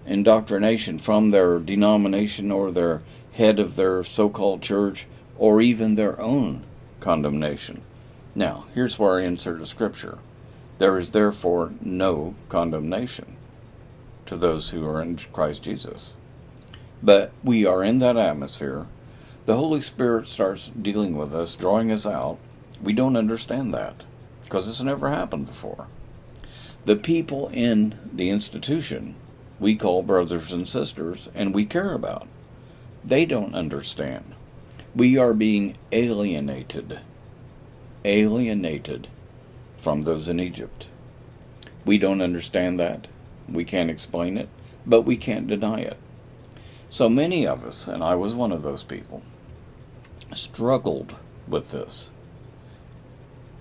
indoctrination, 0.06 0.98
from 0.98 1.30
their 1.30 1.58
denomination 1.58 2.50
or 2.50 2.70
their 2.70 3.02
head 3.32 3.58
of 3.58 3.76
their 3.76 4.02
so 4.02 4.28
called 4.28 4.62
church, 4.62 5.06
or 5.36 5.60
even 5.60 5.94
their 5.94 6.20
own 6.20 6.64
condemnation. 7.00 7.82
Now, 8.38 8.66
here's 8.72 9.00
where 9.00 9.18
I 9.18 9.24
insert 9.24 9.60
a 9.60 9.66
scripture. 9.66 10.18
There 10.78 10.96
is 10.96 11.10
therefore 11.10 11.72
no 11.80 12.36
condemnation 12.48 13.36
to 14.26 14.36
those 14.36 14.70
who 14.70 14.86
are 14.86 15.02
in 15.02 15.16
Christ 15.16 15.64
Jesus. 15.64 16.14
But 17.02 17.32
we 17.42 17.66
are 17.66 17.82
in 17.82 17.98
that 17.98 18.16
atmosphere. 18.16 18.86
The 19.46 19.56
Holy 19.56 19.82
Spirit 19.82 20.28
starts 20.28 20.68
dealing 20.68 21.16
with 21.16 21.34
us, 21.34 21.56
drawing 21.56 21.90
us 21.90 22.06
out. 22.06 22.38
We 22.80 22.92
don't 22.92 23.16
understand 23.16 23.74
that 23.74 24.04
because 24.44 24.68
it's 24.68 24.80
never 24.80 25.10
happened 25.10 25.48
before. 25.48 25.88
The 26.84 26.94
people 26.94 27.48
in 27.48 27.98
the 28.12 28.30
institution 28.30 29.16
we 29.58 29.74
call 29.74 30.04
brothers 30.04 30.52
and 30.52 30.68
sisters 30.68 31.28
and 31.34 31.52
we 31.52 31.66
care 31.66 31.92
about, 31.92 32.28
they 33.04 33.26
don't 33.26 33.56
understand. 33.56 34.36
We 34.94 35.18
are 35.18 35.34
being 35.34 35.76
alienated 35.90 37.00
alienated 38.08 39.06
from 39.76 40.02
those 40.02 40.28
in 40.28 40.40
Egypt. 40.40 40.88
We 41.84 41.98
don't 41.98 42.22
understand 42.22 42.80
that. 42.80 43.06
We 43.48 43.64
can't 43.64 43.90
explain 43.90 44.38
it, 44.38 44.48
but 44.86 45.02
we 45.02 45.16
can't 45.16 45.46
deny 45.46 45.80
it. 45.80 45.98
So 46.88 47.10
many 47.10 47.46
of 47.46 47.64
us, 47.64 47.86
and 47.86 48.02
I 48.02 48.14
was 48.14 48.34
one 48.34 48.50
of 48.50 48.62
those 48.62 48.82
people, 48.82 49.22
struggled 50.32 51.16
with 51.46 51.70
this. 51.70 52.10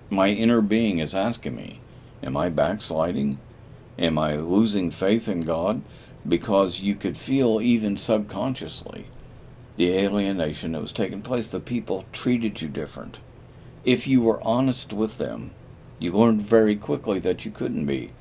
My 0.08 0.28
inner 0.28 0.62
being 0.62 0.98
is 0.98 1.14
asking 1.14 1.54
me, 1.54 1.80
Am 2.22 2.36
I 2.36 2.48
backsliding? 2.48 3.38
Am 3.98 4.18
I 4.18 4.36
losing 4.36 4.90
faith 4.90 5.28
in 5.28 5.42
God? 5.42 5.82
Because 6.26 6.80
you 6.80 6.94
could 6.94 7.16
feel, 7.16 7.60
even 7.60 7.96
subconsciously, 7.96 9.06
the 9.76 9.92
alienation 9.92 10.72
that 10.72 10.80
was 10.80 10.92
taking 10.92 11.22
place. 11.22 11.48
The 11.48 11.60
people 11.60 12.06
treated 12.12 12.60
you 12.60 12.68
different 12.68 13.18
if 13.88 14.06
you 14.06 14.20
were 14.20 14.46
honest 14.46 14.92
with 14.92 15.16
them, 15.16 15.50
you 15.98 16.12
learned 16.12 16.42
very 16.42 16.76
quickly 16.76 17.18
that 17.18 17.46
you 17.46 17.50
couldn't 17.50 17.86
be. 17.86 18.12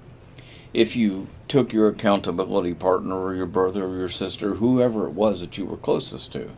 If 0.73 0.95
you 0.95 1.27
took 1.49 1.73
your 1.73 1.89
accountability 1.89 2.73
partner 2.73 3.21
or 3.21 3.35
your 3.35 3.47
brother 3.47 3.83
or 3.83 3.97
your 3.97 4.07
sister, 4.07 4.55
whoever 4.55 5.07
it 5.07 5.11
was 5.11 5.41
that 5.41 5.57
you 5.57 5.65
were 5.65 5.75
closest 5.75 6.31
to, 6.31 6.51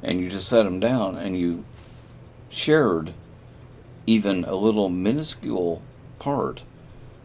and 0.00 0.20
you 0.20 0.30
just 0.30 0.46
set 0.46 0.62
them 0.62 0.78
down 0.78 1.16
and 1.16 1.36
you 1.36 1.64
shared 2.50 3.14
even 4.06 4.44
a 4.44 4.54
little 4.54 4.88
minuscule 4.88 5.82
part 6.20 6.62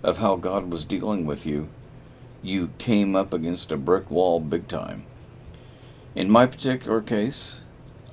of 0.02 0.18
how 0.18 0.38
God 0.38 0.72
was 0.72 0.86
dealing 0.86 1.28
with 1.28 1.46
you, 1.46 1.70
you 2.42 2.72
came 2.80 3.16
up 3.16 3.32
against 3.32 3.72
a 3.72 3.78
brick 3.78 4.10
wall 4.10 4.40
big 4.40 4.68
time. 4.68 5.06
In 6.16 6.32
my 6.32 6.48
particular 6.48 7.00
case, 7.00 7.62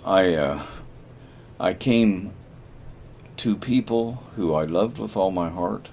I 0.04 0.34
uh, 0.34 0.62
I 1.58 1.72
came 1.72 2.34
to 3.38 3.56
people 3.56 4.22
who 4.36 4.54
I 4.54 4.64
loved 4.64 4.98
with 4.98 5.16
all 5.16 5.30
my 5.30 5.50
heart, 5.50 5.88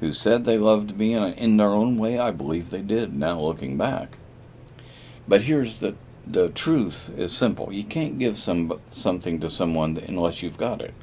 who 0.00 0.12
said 0.12 0.44
they 0.44 0.58
loved 0.58 0.98
me, 0.98 1.14
and 1.14 1.36
in 1.38 1.56
their 1.56 1.68
own 1.68 1.96
way, 1.96 2.18
I 2.18 2.30
believe 2.30 2.70
they 2.70 2.82
did, 2.82 3.14
now 3.14 3.40
looking 3.40 3.76
back. 3.76 4.18
But 5.28 5.42
here's 5.42 5.78
the, 5.80 5.94
the 6.26 6.48
truth 6.48 7.10
is 7.16 7.32
simple. 7.32 7.72
You 7.72 7.84
can't 7.84 8.18
give 8.18 8.38
some, 8.38 8.80
something 8.90 9.38
to 9.40 9.48
someone 9.48 9.96
unless 10.08 10.42
you've 10.42 10.58
got 10.58 10.80
it. 10.80 10.94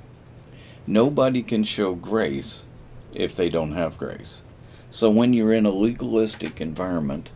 Nobody 0.86 1.44
can 1.44 1.64
show 1.64 1.94
grace 1.94 2.66
if 3.14 3.36
they 3.36 3.50
don't 3.50 3.74
have 3.74 3.98
grace. 3.98 4.44
So 4.92 5.10
when 5.10 5.34
you're 5.34 5.54
in 5.54 5.66
a 5.66 5.72
legalistic 5.72 6.60
environment, 6.60 7.32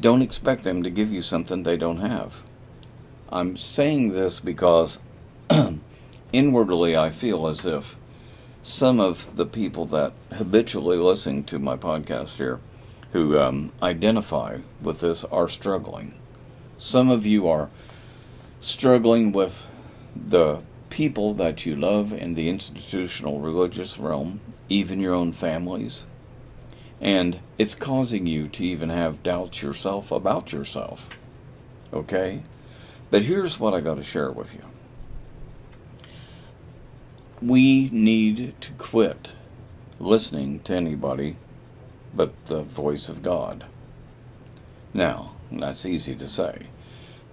don't 0.00 0.22
expect 0.22 0.64
them 0.64 0.82
to 0.82 0.90
give 0.90 1.12
you 1.12 1.22
something 1.22 1.62
they 1.62 1.76
don't 1.76 1.98
have. 1.98 2.42
I'm 3.30 3.56
saying 3.56 4.10
this 4.10 4.40
because 4.40 5.00
inwardly 6.34 6.96
I 6.96 7.10
feel 7.10 7.46
as 7.46 7.64
if 7.64 7.96
some 8.60 8.98
of 8.98 9.36
the 9.36 9.46
people 9.46 9.86
that 9.86 10.12
habitually 10.32 10.96
listen 10.96 11.44
to 11.44 11.58
my 11.58 11.76
podcast 11.76 12.36
here 12.36 12.60
who 13.12 13.38
um, 13.38 13.70
identify 13.80 14.58
with 14.82 15.00
this 15.00 15.22
are 15.24 15.48
struggling. 15.48 16.14
Some 16.76 17.08
of 17.08 17.24
you 17.24 17.46
are 17.46 17.70
struggling 18.60 19.30
with 19.30 19.68
the 20.16 20.60
people 20.90 21.34
that 21.34 21.64
you 21.64 21.76
love 21.76 22.12
in 22.12 22.34
the 22.34 22.48
institutional 22.48 23.38
religious 23.38 23.98
realm, 23.98 24.40
even 24.68 24.98
your 24.98 25.14
own 25.14 25.32
families. 25.32 26.06
And 27.00 27.38
it's 27.58 27.76
causing 27.76 28.26
you 28.26 28.48
to 28.48 28.64
even 28.64 28.88
have 28.88 29.22
doubts 29.22 29.62
yourself 29.62 30.10
about 30.10 30.52
yourself. 30.52 31.08
Okay? 31.92 32.42
But 33.10 33.22
here's 33.22 33.60
what 33.60 33.74
I 33.74 33.80
got 33.80 33.96
to 33.96 34.02
share 34.02 34.32
with 34.32 34.54
you 34.54 34.64
we 37.44 37.90
need 37.90 38.54
to 38.58 38.72
quit 38.72 39.32
listening 40.00 40.60
to 40.60 40.74
anybody 40.74 41.36
but 42.14 42.32
the 42.46 42.62
voice 42.62 43.08
of 43.08 43.22
God. 43.22 43.64
Now, 44.94 45.32
that's 45.52 45.84
easy 45.84 46.14
to 46.14 46.28
say. 46.28 46.68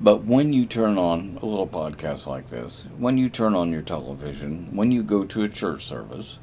But 0.01 0.23
when 0.23 0.51
you 0.51 0.65
turn 0.65 0.97
on 0.97 1.37
a 1.41 1.45
little 1.45 1.67
podcast 1.67 2.27
like 2.27 2.49
this, 2.49 2.87
when 2.97 3.17
you 3.17 3.29
turn 3.29 3.55
on 3.55 3.71
your 3.71 3.83
television, 3.83 4.75
when 4.75 4.91
you 4.91 5.03
go 5.03 5.23
to 5.25 5.43
a 5.43 5.49
church 5.49 5.85
service, 5.85 6.39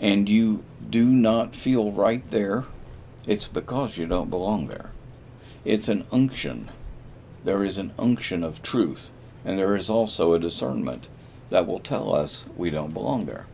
and 0.00 0.28
you 0.28 0.64
do 0.88 1.06
not 1.06 1.56
feel 1.56 1.90
right 1.90 2.30
there, 2.30 2.64
it's 3.26 3.48
because 3.48 3.98
you 3.98 4.06
don't 4.06 4.30
belong 4.30 4.68
there. 4.68 4.92
It's 5.64 5.88
an 5.88 6.06
unction. 6.12 6.70
There 7.44 7.64
is 7.64 7.76
an 7.76 7.92
unction 7.98 8.44
of 8.44 8.62
truth, 8.62 9.10
and 9.44 9.58
there 9.58 9.74
is 9.74 9.90
also 9.90 10.32
a 10.32 10.38
discernment 10.38 11.08
that 11.50 11.66
will 11.66 11.78
tell 11.78 12.14
us 12.14 12.46
we 12.56 12.70
don't 12.70 12.94
belong 12.94 13.26
there. 13.26 13.46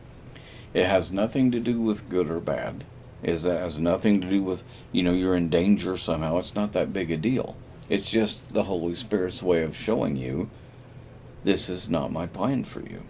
It 0.75 0.87
has 0.87 1.13
nothing 1.13 1.51
to 1.51 1.61
do 1.61 1.81
with 1.81 2.09
good 2.09 2.31
or 2.31 2.41
bad. 2.41 2.85
It 3.23 3.39
has 3.45 3.79
nothing 3.79 4.21
to 4.21 4.29
do 4.29 4.43
with, 4.43 4.65
you 4.91 5.03
know, 5.03 5.13
you're 5.13 5.37
in 5.37 5.49
danger 5.49 5.97
somehow. 5.97 6.39
It's 6.39 6.55
not 6.55 6.73
that 6.73 6.93
big 6.93 7.11
a 7.11 7.17
deal. 7.17 7.57
It's 7.89 8.11
just 8.11 8.53
the 8.53 8.65
Holy 8.65 8.95
Spirit's 8.95 9.43
way 9.43 9.63
of 9.63 9.77
showing 9.77 10.17
you 10.17 10.51
this 11.45 11.69
is 11.69 11.89
not 11.89 12.13
my 12.13 12.27
plan 12.27 12.65
for 12.65 12.81
you. 12.81 13.03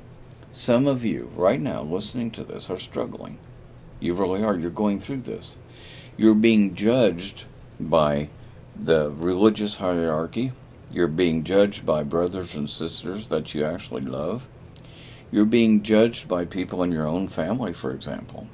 Some 0.52 0.86
of 0.86 1.04
you, 1.04 1.30
right 1.34 1.60
now, 1.60 1.82
listening 1.82 2.30
to 2.32 2.44
this, 2.44 2.68
are 2.68 2.78
struggling. 2.78 3.38
You 4.00 4.14
really 4.14 4.42
are. 4.42 4.58
You're 4.58 4.70
going 4.70 5.00
through 5.00 5.22
this. 5.22 5.58
You're 6.16 6.34
being 6.34 6.74
judged 6.74 7.44
by 7.78 8.28
the 8.76 9.10
religious 9.10 9.76
hierarchy. 9.76 10.52
You're 10.90 11.08
being 11.08 11.42
judged 11.42 11.86
by 11.86 12.02
brothers 12.02 12.54
and 12.54 12.68
sisters 12.68 13.28
that 13.28 13.54
you 13.54 13.64
actually 13.64 14.02
love. 14.02 14.46
You're 15.32 15.46
being 15.46 15.82
judged 15.82 16.28
by 16.28 16.44
people 16.44 16.82
in 16.82 16.92
your 16.92 17.06
own 17.08 17.26
family, 17.26 17.72
for 17.72 17.90
example. 17.90 18.48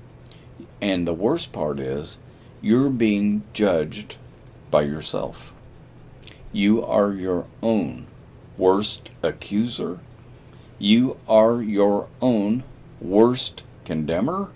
And 0.81 1.07
the 1.07 1.13
worst 1.13 1.53
part 1.53 1.81
is, 1.81 2.19
you're 2.63 2.89
being 2.89 3.43
judged 3.53 4.17
by 4.71 4.83
yourself. 4.83 5.53
You 6.53 6.85
are 6.85 7.13
your 7.13 7.47
own 7.65 8.07
worst 8.57 9.11
accuser. 9.25 9.99
You 10.79 11.19
are 11.29 11.61
your 11.61 12.07
own 12.23 12.63
worst 13.01 13.65
condemner. 13.85 14.49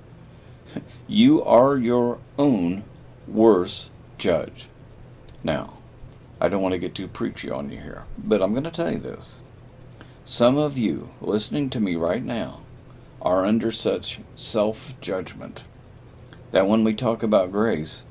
You 1.07 1.45
are 1.45 1.77
your 1.77 2.19
own 2.39 2.85
worst 3.29 3.91
judge. 4.17 4.69
Now, 5.45 5.75
I 6.41 6.49
don't 6.49 6.63
want 6.63 6.73
to 6.73 6.79
get 6.79 6.95
too 6.95 7.09
preachy 7.09 7.51
on 7.51 7.71
you 7.71 7.79
here, 7.79 8.05
but 8.17 8.41
I'm 8.41 8.53
going 8.53 8.65
to 8.65 8.71
tell 8.71 8.91
you 8.91 8.99
this. 8.99 9.42
Some 10.25 10.57
of 10.57 10.79
you 10.79 11.11
listening 11.21 11.69
to 11.71 11.81
me 11.81 11.97
right 11.97 12.23
now 12.23 12.61
are 13.21 13.45
under 13.45 13.73
such 13.73 14.21
self 14.37 14.95
judgment 15.01 15.65
that 16.53 16.69
when 16.69 16.85
we 16.85 16.95
talk 16.95 17.25
about 17.25 17.51
grace, 17.51 18.05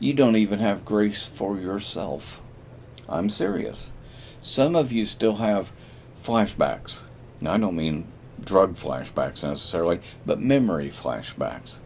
you 0.00 0.14
don't 0.14 0.34
even 0.34 0.58
have 0.58 0.84
grace 0.84 1.24
for 1.26 1.56
yourself. 1.56 2.42
I'm 3.08 3.28
serious. 3.28 3.92
Some 4.42 4.74
of 4.74 4.90
you 4.90 5.06
still 5.06 5.36
have 5.36 5.72
flashbacks. 6.20 7.04
Now, 7.40 7.52
I 7.52 7.58
don't 7.58 7.76
mean 7.76 8.08
drug 8.44 8.74
flashbacks 8.74 9.44
necessarily, 9.44 10.00
but 10.26 10.40
memory 10.40 10.90
flashbacks. 10.90 11.78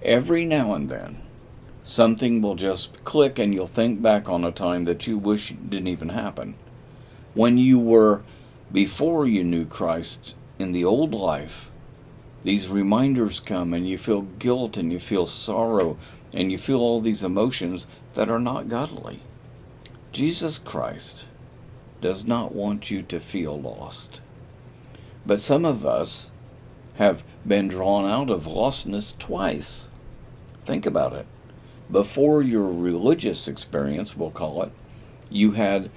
Every 0.00 0.46
now 0.46 0.72
and 0.72 0.88
then, 0.88 1.20
something 1.82 2.40
will 2.40 2.54
just 2.54 3.04
click 3.04 3.38
and 3.38 3.52
you'll 3.52 3.66
think 3.66 4.00
back 4.00 4.30
on 4.30 4.44
a 4.44 4.50
time 4.50 4.86
that 4.86 5.06
you 5.06 5.18
wish 5.18 5.50
didn't 5.50 5.88
even 5.88 6.08
happen. 6.08 6.54
When 7.34 7.58
you 7.58 7.78
were 7.78 8.22
before 8.72 9.26
you 9.26 9.44
knew 9.44 9.66
Christ 9.66 10.34
in 10.58 10.72
the 10.72 10.84
old 10.84 11.12
life, 11.12 11.70
these 12.42 12.68
reminders 12.68 13.38
come 13.38 13.74
and 13.74 13.88
you 13.88 13.98
feel 13.98 14.22
guilt 14.22 14.76
and 14.76 14.92
you 14.92 14.98
feel 14.98 15.26
sorrow 15.26 15.98
and 16.32 16.50
you 16.50 16.58
feel 16.58 16.80
all 16.80 17.00
these 17.00 17.22
emotions 17.22 17.86
that 18.14 18.30
are 18.30 18.40
not 18.40 18.68
godly. 18.68 19.20
Jesus 20.10 20.58
Christ 20.58 21.26
does 22.00 22.26
not 22.26 22.54
want 22.54 22.90
you 22.90 23.02
to 23.02 23.20
feel 23.20 23.60
lost. 23.60 24.20
But 25.24 25.40
some 25.40 25.64
of 25.64 25.86
us 25.86 26.30
have 26.94 27.22
been 27.46 27.68
drawn 27.68 28.10
out 28.10 28.30
of 28.30 28.44
lostness 28.44 29.16
twice. 29.18 29.90
Think 30.64 30.84
about 30.84 31.12
it. 31.12 31.26
Before 31.90 32.42
your 32.42 32.66
religious 32.66 33.46
experience, 33.46 34.16
we'll 34.16 34.30
call 34.30 34.62
it, 34.62 34.72
you 35.30 35.52
had 35.52 35.90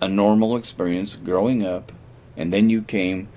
a, 0.00 0.08
normal 0.08 0.56
experience 0.56 1.16
growing 1.16 1.64
up, 1.64 1.92
and 2.36 2.52
then 2.52 2.70
you 2.70 2.82
came 2.82 3.28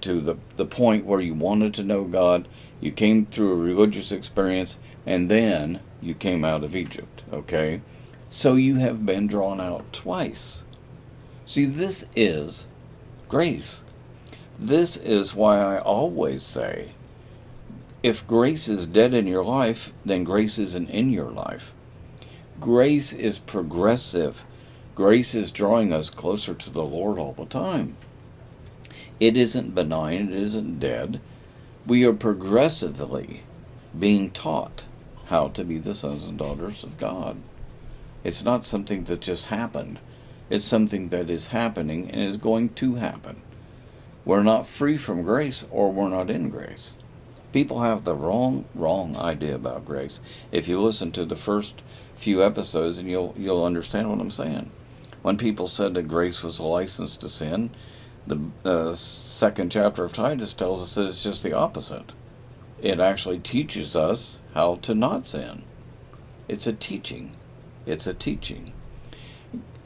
to 0.00 0.20
the, 0.20 0.36
the 0.56 0.66
point 0.66 1.04
where 1.04 1.20
you 1.20 1.34
wanted 1.34 1.74
to 1.74 1.82
know 1.82 2.04
God, 2.04 2.48
you 2.80 2.90
came 2.90 3.26
through 3.26 3.52
a 3.52 3.56
religious 3.56 4.12
experience, 4.12 4.78
and 5.06 5.30
then 5.30 5.80
you 6.00 6.14
came 6.14 6.44
out 6.44 6.64
of 6.64 6.74
Egypt, 6.74 7.22
okay? 7.32 7.82
So 8.28 8.54
you 8.54 8.76
have 8.76 9.04
been 9.04 9.26
drawn 9.26 9.60
out 9.60 9.92
twice. 9.92 10.62
See, 11.44 11.64
this 11.64 12.06
is 12.14 12.66
grace. 13.28 13.82
This 14.58 14.96
is 14.96 15.34
why 15.34 15.58
I 15.58 15.78
always 15.78 16.42
say 16.42 16.90
if 18.02 18.26
grace 18.26 18.68
is 18.68 18.86
dead 18.86 19.12
in 19.12 19.26
your 19.26 19.44
life, 19.44 19.92
then 20.04 20.24
grace 20.24 20.58
isn't 20.58 20.88
in 20.88 21.10
your 21.10 21.30
life. 21.30 21.74
Grace 22.58 23.12
is 23.12 23.38
progressive. 23.38 24.44
Grace 25.00 25.34
is 25.34 25.50
drawing 25.50 25.94
us 25.94 26.10
closer 26.10 26.52
to 26.52 26.68
the 26.68 26.84
Lord 26.84 27.18
all 27.18 27.32
the 27.32 27.46
time. 27.46 27.96
It 29.18 29.34
isn't 29.34 29.74
benign, 29.74 30.28
it 30.28 30.34
isn't 30.34 30.78
dead. 30.78 31.22
We 31.86 32.04
are 32.04 32.12
progressively 32.12 33.44
being 33.98 34.30
taught 34.30 34.84
how 35.28 35.48
to 35.48 35.64
be 35.64 35.78
the 35.78 35.94
sons 35.94 36.28
and 36.28 36.36
daughters 36.36 36.84
of 36.84 36.98
God. 36.98 37.38
It's 38.24 38.44
not 38.44 38.66
something 38.66 39.04
that 39.04 39.22
just 39.22 39.46
happened, 39.46 40.00
it's 40.50 40.66
something 40.66 41.08
that 41.08 41.30
is 41.30 41.46
happening 41.46 42.10
and 42.10 42.20
is 42.20 42.36
going 42.36 42.68
to 42.74 42.96
happen. 42.96 43.40
We're 44.26 44.42
not 44.42 44.66
free 44.66 44.98
from 44.98 45.22
grace 45.22 45.66
or 45.70 45.90
we're 45.90 46.10
not 46.10 46.28
in 46.28 46.50
grace. 46.50 46.98
People 47.54 47.80
have 47.80 48.04
the 48.04 48.14
wrong, 48.14 48.66
wrong 48.74 49.16
idea 49.16 49.54
about 49.54 49.86
grace. 49.86 50.20
If 50.52 50.68
you 50.68 50.78
listen 50.78 51.10
to 51.12 51.24
the 51.24 51.36
first 51.36 51.80
few 52.16 52.44
episodes, 52.44 52.98
and 52.98 53.10
you'll 53.10 53.34
you'll 53.38 53.64
understand 53.64 54.10
what 54.10 54.20
I'm 54.20 54.30
saying. 54.30 54.70
When 55.22 55.36
people 55.36 55.66
said 55.66 55.94
that 55.94 56.08
grace 56.08 56.42
was 56.42 56.58
a 56.58 56.64
license 56.64 57.16
to 57.18 57.28
sin, 57.28 57.70
the 58.26 58.40
uh, 58.64 58.94
second 58.94 59.70
chapter 59.72 60.04
of 60.04 60.12
Titus 60.12 60.54
tells 60.54 60.82
us 60.82 60.94
that 60.94 61.06
it's 61.06 61.22
just 61.22 61.42
the 61.42 61.52
opposite. 61.52 62.12
It 62.80 63.00
actually 63.00 63.38
teaches 63.38 63.94
us 63.94 64.38
how 64.54 64.76
to 64.76 64.94
not 64.94 65.26
sin. 65.26 65.62
It's 66.48 66.66
a 66.66 66.72
teaching. 66.72 67.36
It's 67.86 68.06
a 68.06 68.14
teaching. 68.14 68.72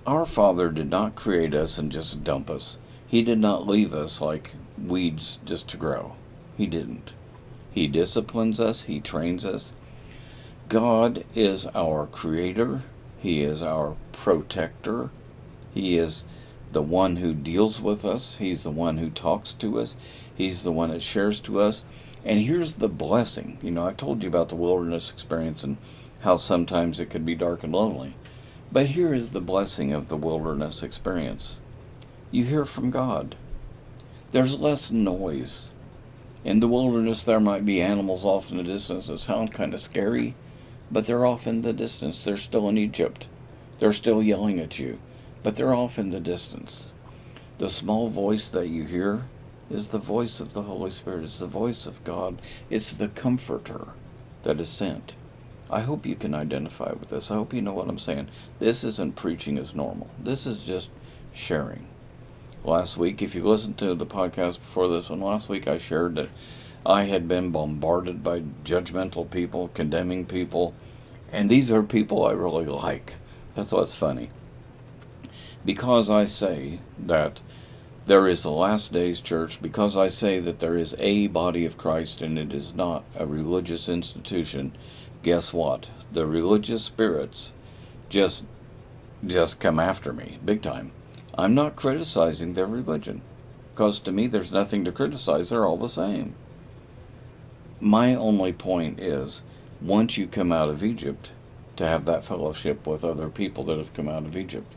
Our 0.07 0.27
Father 0.27 0.71
did 0.71 0.91
not 0.91 1.17
create 1.17 1.55
us 1.55 1.79
and 1.79 1.91
just 1.91 2.23
dump 2.23 2.51
us. 2.51 2.79
He 3.07 3.23
did 3.23 3.39
not 3.39 3.67
leave 3.67 3.95
us 3.95 4.21
like 4.21 4.53
weeds 4.79 5.39
just 5.45 5.69
to 5.69 5.77
grow. 5.77 6.17
He 6.57 6.67
didn't. 6.67 7.13
He 7.73 7.89
disciplines 7.89 8.61
us, 8.61 8.83
He 8.83 9.01
trains 9.01 9.45
us. 9.45 9.73
God 10.69 11.25
is 11.35 11.67
our 11.75 12.07
creator, 12.07 12.83
He 13.19 13.43
is 13.43 13.63
our 13.63 13.97
protector, 14.13 15.11
he 15.75 15.99
is 15.99 16.25
the 16.73 16.83
one 16.83 17.17
who 17.17 17.35
deals 17.35 17.81
with 17.81 18.05
us. 18.05 18.37
He's 18.37 18.63
the 18.63 18.71
one 18.71 18.99
who 18.99 19.11
talks 19.11 19.53
to 19.55 19.81
us. 19.81 19.97
He's 20.35 20.63
the 20.63 20.73
one 20.73 20.91
that 20.91 21.03
shares 21.03 21.41
to 21.41 21.61
us. 21.61 21.85
And 22.25 22.41
here's 22.41 22.77
the 22.77 22.89
blessing. 22.89 23.59
You 23.61 23.73
know, 23.73 23.87
I 23.87 23.93
told 23.93 24.23
you 24.23 24.29
about 24.29 24.49
the 24.49 24.57
wilderness 24.57 25.11
experience 25.11 25.65
and 25.65 25.77
how 26.21 26.37
sometimes 26.37 27.01
it 27.01 27.11
could 27.11 27.27
be 27.27 27.35
dark 27.35 27.65
and 27.65 27.73
lonely. 27.73 28.15
But 28.71 28.87
here 28.87 29.13
is 29.13 29.31
the 29.31 29.41
blessing 29.41 29.93
of 29.93 30.09
the 30.09 30.17
wilderness 30.17 30.83
experience 30.83 31.61
you 32.31 32.45
hear 32.45 32.65
from 32.65 32.91
God. 32.91 33.37
There's 34.33 34.59
less 34.59 34.91
noise. 34.91 35.73
In 36.45 36.59
the 36.59 36.67
wilderness, 36.67 37.23
there 37.23 37.39
might 37.39 37.65
be 37.65 37.81
animals 37.81 38.25
off 38.25 38.51
in 38.51 38.57
the 38.57 38.65
distance 38.65 39.07
that 39.07 39.19
sound 39.19 39.53
kind 39.53 39.73
of 39.73 39.81
scary, 39.81 40.35
but 40.91 41.07
they're 41.07 41.25
off 41.25 41.47
in 41.47 41.63
the 41.63 41.73
distance. 41.73 42.25
They're 42.25 42.37
still 42.37 42.69
in 42.69 42.77
Egypt. 42.77 43.29
They're 43.79 43.93
still 43.93 44.21
yelling 44.21 44.59
at 44.59 44.81
you 44.81 44.99
but 45.45 45.57
they're 45.57 45.75
off 45.75 45.99
in 45.99 46.11
the 46.11 46.19
distance. 46.19 46.91
The 47.59 47.69
small 47.69 48.09
voice 48.09 48.49
that 48.49 48.69
you 48.69 48.85
hear 48.85 49.27
is 49.71 49.89
the 49.89 49.99
voice 49.99 50.41
of 50.41 50.55
the 50.55 50.63
Holy 50.63 50.91
Spirit, 50.91 51.25
it's 51.25 51.39
the 51.39 51.47
voice 51.47 51.87
of 51.87 52.03
God, 52.03 52.41
it's 52.71 52.95
the 52.95 53.09
comforter 53.09 53.89
that 54.43 54.59
is 54.59 54.71
sent. 54.71 55.15
I 55.71 55.81
hope 55.81 56.07
you 56.07 56.15
can 56.15 56.35
identify 56.35 56.93
with 56.93 57.11
this. 57.11 57.31
I 57.31 57.35
hope 57.35 57.53
you 57.53 57.63
know 57.63 57.75
what 57.75 57.89
I'm 57.89 57.99
saying. 57.99 58.29
This 58.59 58.85
isn't 58.85 59.17
preaching 59.17 59.59
as 59.59 59.75
normal, 59.75 60.09
this 60.19 60.47
is 60.47 60.65
just 60.65 60.91
sharing. 61.33 61.87
Last 62.65 62.97
week, 62.97 63.21
if 63.21 63.35
you 63.35 63.45
listened 63.45 63.77
to 63.79 63.95
the 63.95 64.07
podcast 64.07 64.61
before 64.61 64.89
this 64.89 65.11
one, 65.11 65.21
last 65.21 65.51
week 65.51 65.69
I 65.69 65.77
shared 65.77 66.15
that 66.15 66.31
I 66.87 67.05
had 67.05 67.29
been 67.29 67.51
bombarded 67.51 68.23
by 68.23 68.41
judgmental 68.65 69.31
people, 69.31 69.69
condemning 69.75 70.25
people, 70.25 70.73
and 71.31 71.51
these 71.51 71.71
are 71.71 71.83
people 71.83 72.25
I 72.25 72.33
really 72.33 72.65
like. 72.65 73.17
That's 73.55 73.73
what's 73.73 73.95
funny 73.95 74.31
because 75.65 76.11
I 76.11 76.25
say 76.27 76.81
that 76.99 77.41
there 78.07 78.29
is 78.29 78.45
a 78.45 78.51
last 78.51 78.93
days 78.93 79.21
church, 79.21 79.63
because 79.63 79.97
I 79.97 80.09
say 80.09 80.39
that 80.41 80.61
there 80.61 80.77
is 80.77 80.95
a 80.99 81.29
body 81.29 81.65
of 81.65 81.79
Christ 81.79 82.21
and 82.21 82.39
it 82.39 82.53
is 82.53 82.75
not 82.75 83.05
a 83.17 83.27
religious 83.27 83.89
institution, 83.89 84.77
guess 85.23 85.53
what? 85.55 85.91
The 86.13 86.27
religious 86.27 86.85
spirits 86.85 87.53
just 88.09 88.45
just 89.27 89.59
come 89.59 89.81
after 89.81 90.13
me 90.13 90.39
big 90.45 90.61
time. 90.61 90.93
I'm 91.37 91.55
not 91.55 91.77
criticizing 91.77 92.53
their 92.53 92.67
religion 92.67 93.23
because 93.73 94.01
to 94.01 94.13
me 94.13 94.27
there's 94.27 94.53
nothing 94.53 94.85
to 94.85 94.93
criticize. 94.93 95.49
They're 95.49 95.65
all 95.65 95.79
the 95.79 95.89
same. 95.89 96.35
My 97.81 98.15
only 98.15 98.53
point 98.53 99.01
is 99.01 99.43
once 99.81 100.19
you 100.19 100.27
come 100.27 100.53
out 100.53 100.69
of 100.69 100.85
Egypt, 100.85 101.33
to 101.77 101.87
have 101.87 102.05
that 102.05 102.25
fellowship 102.25 102.87
with 102.87 103.05
other 103.05 103.29
people 103.29 103.65
that 103.65 103.79
have 103.79 103.95
come 103.95 104.09
out 104.09 104.25
of 104.25 104.37
Egypt. 104.37 104.74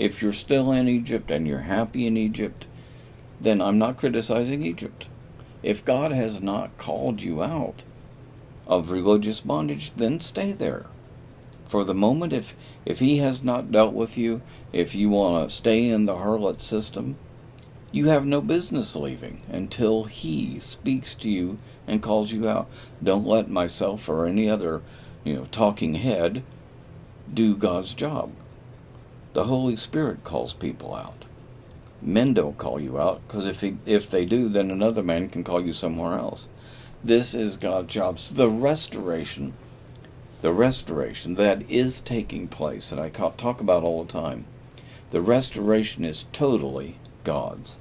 If 0.00 0.22
you're 0.22 0.32
still 0.32 0.72
in 0.72 0.88
Egypt 0.88 1.30
and 1.30 1.46
you're 1.46 1.68
happy 1.68 2.06
in 2.06 2.16
Egypt, 2.16 2.66
then 3.38 3.60
I'm 3.60 3.76
not 3.76 3.98
criticizing 3.98 4.62
Egypt. 4.62 5.08
If 5.62 5.84
God 5.84 6.10
has 6.10 6.40
not 6.40 6.78
called 6.78 7.20
you 7.20 7.42
out 7.42 7.82
of 8.66 8.90
religious 8.90 9.42
bondage, 9.42 9.92
then 9.94 10.18
stay 10.20 10.52
there. 10.52 10.86
For 11.68 11.84
the 11.84 11.92
moment, 11.92 12.32
if, 12.32 12.56
if 12.86 13.00
He 13.00 13.18
has 13.18 13.42
not 13.42 13.70
dealt 13.70 13.92
with 13.92 14.16
you, 14.16 14.40
if 14.72 14.94
you 14.94 15.10
want 15.10 15.50
to 15.50 15.54
stay 15.54 15.90
in 15.90 16.06
the 16.06 16.14
harlot 16.14 16.62
system, 16.62 17.16
you 17.92 18.08
have 18.08 18.24
no 18.24 18.40
business 18.40 18.96
leaving 18.96 19.42
until 19.50 20.04
He 20.04 20.58
speaks 20.60 21.14
to 21.16 21.30
you 21.30 21.58
and 21.86 22.02
calls 22.02 22.32
you 22.32 22.48
out. 22.48 22.70
Don't 23.02 23.26
let 23.26 23.50
myself 23.50 24.08
or 24.08 24.24
any 24.24 24.48
other, 24.48 24.80
you 25.24 25.34
know, 25.34 25.46
talking 25.52 25.92
head 25.92 26.42
do 27.34 27.54
God's 27.54 27.92
job. 27.92 28.32
The 29.32 29.44
Holy 29.44 29.76
Spirit 29.76 30.24
calls 30.24 30.52
people 30.52 30.94
out. 30.94 31.24
Men 32.02 32.34
don't 32.34 32.58
call 32.58 32.80
you 32.80 32.98
out 32.98 33.20
because 33.26 33.46
if 33.46 33.60
he, 33.60 33.76
if 33.86 34.10
they 34.10 34.24
do, 34.24 34.48
then 34.48 34.70
another 34.70 35.02
man 35.02 35.28
can 35.28 35.44
call 35.44 35.64
you 35.64 35.72
somewhere 35.72 36.18
else. 36.18 36.48
This 37.04 37.34
is 37.34 37.56
God's 37.56 37.92
job. 37.92 38.18
So 38.18 38.34
the 38.34 38.48
restoration, 38.48 39.52
the 40.42 40.52
restoration 40.52 41.34
that 41.36 41.68
is 41.70 42.00
taking 42.00 42.48
place, 42.48 42.90
and 42.90 43.00
I 43.00 43.10
talk 43.10 43.60
about 43.60 43.84
all 43.84 44.04
the 44.04 44.12
time, 44.12 44.46
the 45.10 45.20
restoration 45.20 46.04
is 46.04 46.24
totally 46.32 46.96
God's. 47.24 47.76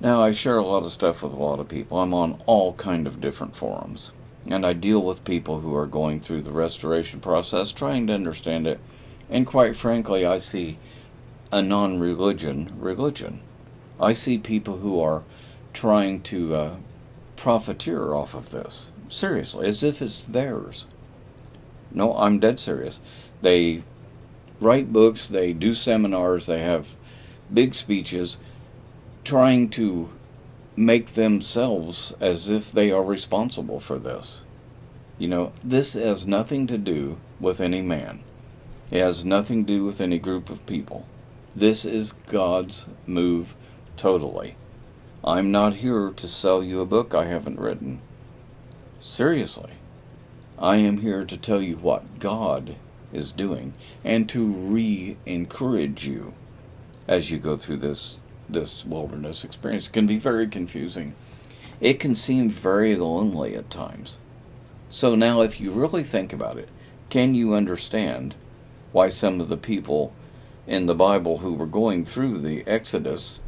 Now 0.00 0.22
I 0.22 0.32
share 0.32 0.58
a 0.58 0.66
lot 0.66 0.82
of 0.82 0.92
stuff 0.92 1.22
with 1.22 1.32
a 1.32 1.36
lot 1.36 1.60
of 1.60 1.68
people. 1.68 2.00
I'm 2.00 2.14
on 2.14 2.42
all 2.46 2.74
kind 2.74 3.06
of 3.06 3.20
different 3.20 3.56
forums, 3.56 4.12
and 4.48 4.66
I 4.66 4.72
deal 4.72 5.02
with 5.02 5.24
people 5.24 5.60
who 5.60 5.74
are 5.76 5.86
going 5.86 6.20
through 6.20 6.42
the 6.42 6.50
restoration 6.50 7.20
process, 7.20 7.72
trying 7.72 8.06
to 8.08 8.14
understand 8.14 8.66
it. 8.66 8.80
And 9.34 9.48
quite 9.48 9.74
frankly, 9.74 10.24
I 10.24 10.38
see 10.38 10.78
a 11.50 11.60
non-religion 11.60 12.72
religion. 12.78 13.40
I 14.00 14.12
see 14.12 14.38
people 14.38 14.76
who 14.76 15.00
are 15.00 15.24
trying 15.72 16.22
to 16.22 16.54
uh, 16.54 16.76
profiteer 17.34 18.14
off 18.14 18.34
of 18.34 18.52
this 18.52 18.92
seriously, 19.08 19.66
as 19.66 19.82
if 19.82 20.00
it's 20.00 20.20
theirs. 20.20 20.86
No, 21.90 22.16
I'm 22.16 22.38
dead 22.38 22.60
serious. 22.60 23.00
They 23.42 23.82
write 24.60 24.92
books, 24.92 25.26
they 25.26 25.52
do 25.52 25.74
seminars, 25.74 26.46
they 26.46 26.60
have 26.60 26.94
big 27.52 27.74
speeches 27.74 28.38
trying 29.24 29.68
to 29.70 30.10
make 30.76 31.14
themselves 31.14 32.14
as 32.20 32.50
if 32.50 32.70
they 32.70 32.92
are 32.92 33.02
responsible 33.02 33.80
for 33.80 33.98
this. 33.98 34.44
You 35.18 35.26
know, 35.26 35.52
this 35.64 35.94
has 35.94 36.24
nothing 36.24 36.68
to 36.68 36.78
do 36.78 37.18
with 37.40 37.60
any 37.60 37.82
man. 37.82 38.20
It 38.94 39.00
has 39.00 39.24
nothing 39.24 39.66
to 39.66 39.72
do 39.72 39.84
with 39.84 40.00
any 40.00 40.20
group 40.20 40.48
of 40.48 40.64
people. 40.66 41.04
This 41.52 41.84
is 41.84 42.12
God's 42.12 42.86
move 43.08 43.56
totally. 43.96 44.54
I'm 45.24 45.50
not 45.50 45.74
here 45.74 46.10
to 46.10 46.28
sell 46.28 46.62
you 46.62 46.80
a 46.80 46.86
book 46.86 47.12
I 47.12 47.24
haven't 47.24 47.58
written. 47.58 48.00
Seriously. 49.00 49.72
I 50.60 50.76
am 50.76 50.98
here 50.98 51.24
to 51.24 51.36
tell 51.36 51.60
you 51.60 51.74
what 51.76 52.20
God 52.20 52.76
is 53.12 53.32
doing 53.32 53.74
and 54.04 54.28
to 54.28 54.46
re 54.46 55.16
encourage 55.26 56.06
you 56.06 56.32
as 57.08 57.32
you 57.32 57.38
go 57.38 57.56
through 57.56 57.78
this 57.78 58.18
this 58.48 58.84
wilderness 58.84 59.42
experience. 59.42 59.88
It 59.88 59.92
can 59.92 60.06
be 60.06 60.18
very 60.18 60.46
confusing. 60.46 61.16
It 61.80 61.98
can 61.98 62.14
seem 62.14 62.48
very 62.48 62.94
lonely 62.94 63.56
at 63.56 63.70
times. 63.70 64.18
So 64.88 65.16
now, 65.16 65.40
if 65.40 65.60
you 65.60 65.72
really 65.72 66.04
think 66.04 66.32
about 66.32 66.58
it, 66.58 66.68
can 67.08 67.34
you 67.34 67.54
understand 67.54 68.36
why 68.94 69.08
some 69.08 69.40
of 69.40 69.48
the 69.48 69.56
people 69.56 70.12
in 70.68 70.86
the 70.86 70.94
Bible 70.94 71.38
who 71.38 71.52
were 71.52 71.66
going 71.66 72.04
through 72.04 72.38
the 72.38 72.64
Exodus, 72.64 73.40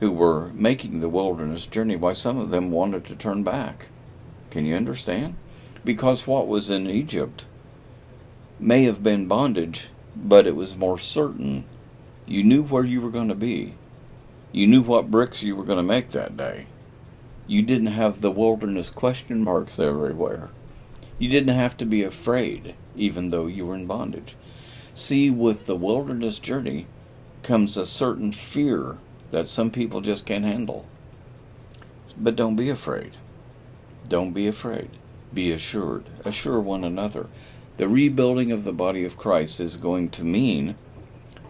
who 0.00 0.10
were 0.10 0.48
making 0.48 0.98
the 0.98 1.08
wilderness 1.08 1.64
journey, 1.64 1.94
why 1.94 2.12
some 2.12 2.36
of 2.36 2.50
them 2.50 2.72
wanted 2.72 3.04
to 3.04 3.14
turn 3.14 3.44
back? 3.44 3.86
Can 4.50 4.66
you 4.66 4.74
understand? 4.74 5.36
Because 5.84 6.26
what 6.26 6.48
was 6.48 6.70
in 6.70 6.90
Egypt 6.90 7.46
may 8.58 8.82
have 8.82 9.00
been 9.00 9.28
bondage, 9.28 9.90
but 10.16 10.44
it 10.44 10.56
was 10.56 10.76
more 10.76 10.98
certain. 10.98 11.66
You 12.26 12.42
knew 12.42 12.64
where 12.64 12.84
you 12.84 13.00
were 13.00 13.10
going 13.10 13.28
to 13.28 13.36
be. 13.36 13.74
You 14.50 14.66
knew 14.66 14.82
what 14.82 15.08
bricks 15.08 15.44
you 15.44 15.54
were 15.54 15.64
going 15.64 15.78
to 15.78 15.84
make 15.84 16.10
that 16.10 16.36
day. 16.36 16.66
You 17.46 17.62
didn't 17.62 17.94
have 17.94 18.22
the 18.22 18.32
wilderness 18.32 18.90
question 18.90 19.44
marks 19.44 19.78
everywhere. 19.78 20.50
You 21.16 21.28
didn't 21.28 21.54
have 21.54 21.76
to 21.76 21.86
be 21.86 22.02
afraid, 22.02 22.74
even 22.96 23.28
though 23.28 23.46
you 23.46 23.66
were 23.66 23.76
in 23.76 23.86
bondage. 23.86 24.34
See, 25.00 25.30
with 25.30 25.64
the 25.64 25.76
wilderness 25.76 26.38
journey 26.38 26.86
comes 27.42 27.78
a 27.78 27.86
certain 27.86 28.32
fear 28.32 28.98
that 29.30 29.48
some 29.48 29.70
people 29.70 30.02
just 30.02 30.26
can't 30.26 30.44
handle. 30.44 30.84
But 32.18 32.36
don't 32.36 32.54
be 32.54 32.68
afraid. 32.68 33.12
Don't 34.06 34.32
be 34.32 34.46
afraid. 34.46 34.90
Be 35.32 35.52
assured. 35.52 36.04
Assure 36.22 36.60
one 36.60 36.84
another. 36.84 37.28
The 37.78 37.88
rebuilding 37.88 38.52
of 38.52 38.64
the 38.64 38.74
body 38.74 39.06
of 39.06 39.16
Christ 39.16 39.58
is 39.58 39.78
going 39.78 40.10
to 40.10 40.22
mean 40.22 40.74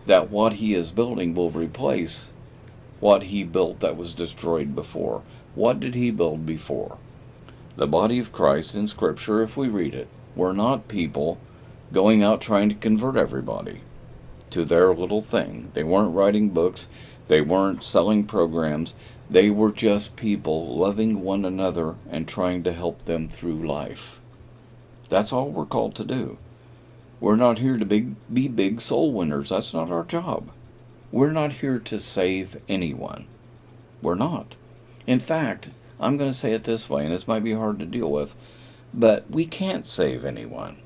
that 0.06 0.30
what 0.30 0.54
he 0.54 0.72
is 0.74 0.92
building 0.92 1.34
will 1.34 1.50
replace 1.50 2.30
what 3.00 3.24
he 3.24 3.42
built 3.42 3.80
that 3.80 3.96
was 3.96 4.14
destroyed 4.14 4.76
before. 4.76 5.22
What 5.56 5.80
did 5.80 5.96
he 5.96 6.12
build 6.12 6.46
before? 6.46 6.98
The 7.76 7.88
body 7.88 8.20
of 8.20 8.30
Christ 8.30 8.76
in 8.76 8.86
Scripture, 8.86 9.42
if 9.42 9.56
we 9.56 9.66
read 9.66 9.92
it, 9.92 10.06
were 10.36 10.54
not 10.54 10.86
people 10.86 11.40
going 11.92 12.22
out 12.22 12.40
trying 12.40 12.68
to 12.68 12.74
convert 12.74 13.16
everybody 13.16 13.80
to 14.50 14.64
their 14.64 14.94
little 14.94 15.20
thing. 15.20 15.70
They 15.74 15.84
weren't 15.84 16.14
writing 16.14 16.50
books, 16.50 16.86
they 17.28 17.40
weren't 17.40 17.82
selling 17.82 18.24
programs, 18.24 18.94
they 19.28 19.48
were 19.50 19.70
just 19.70 20.16
people 20.16 20.76
loving 20.76 21.22
one 21.22 21.44
another 21.44 21.94
and 22.10 22.26
trying 22.26 22.64
to 22.64 22.72
help 22.72 23.04
them 23.04 23.28
through 23.28 23.66
life. 23.66 24.20
That's 25.08 25.32
all 25.32 25.50
we're 25.50 25.66
called 25.66 25.94
to 25.96 26.04
do. 26.04 26.38
We're 27.20 27.36
not 27.36 27.58
here 27.58 27.76
to 27.76 27.84
be, 27.84 28.14
be 28.32 28.48
big 28.48 28.80
soul 28.80 29.12
winners. 29.12 29.50
That's 29.50 29.74
not 29.74 29.90
our 29.90 30.04
job. 30.04 30.50
We're 31.12 31.32
not 31.32 31.54
here 31.54 31.78
to 31.78 31.98
save 31.98 32.60
anyone. 32.68 33.26
We're 34.00 34.14
not. 34.14 34.54
In 35.06 35.20
fact, 35.20 35.70
I'm 36.00 36.16
going 36.16 36.30
to 36.30 36.36
say 36.36 36.52
it 36.52 36.64
this 36.64 36.88
way, 36.88 37.04
and 37.04 37.12
this 37.12 37.28
might 37.28 37.44
be 37.44 37.52
hard 37.52 37.78
to 37.80 37.86
deal 37.86 38.10
with, 38.10 38.36
but 38.94 39.30
we 39.30 39.44
can't 39.44 39.86
save 39.86 40.24
anyone. 40.24 40.78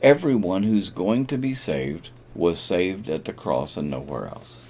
Everyone 0.00 0.62
who's 0.62 0.90
going 0.90 1.26
to 1.26 1.36
be 1.36 1.54
saved 1.54 2.10
was 2.34 2.60
saved 2.60 3.08
at 3.08 3.24
the 3.24 3.32
cross 3.32 3.76
and 3.76 3.90
nowhere 3.90 4.28
else. 4.28 4.62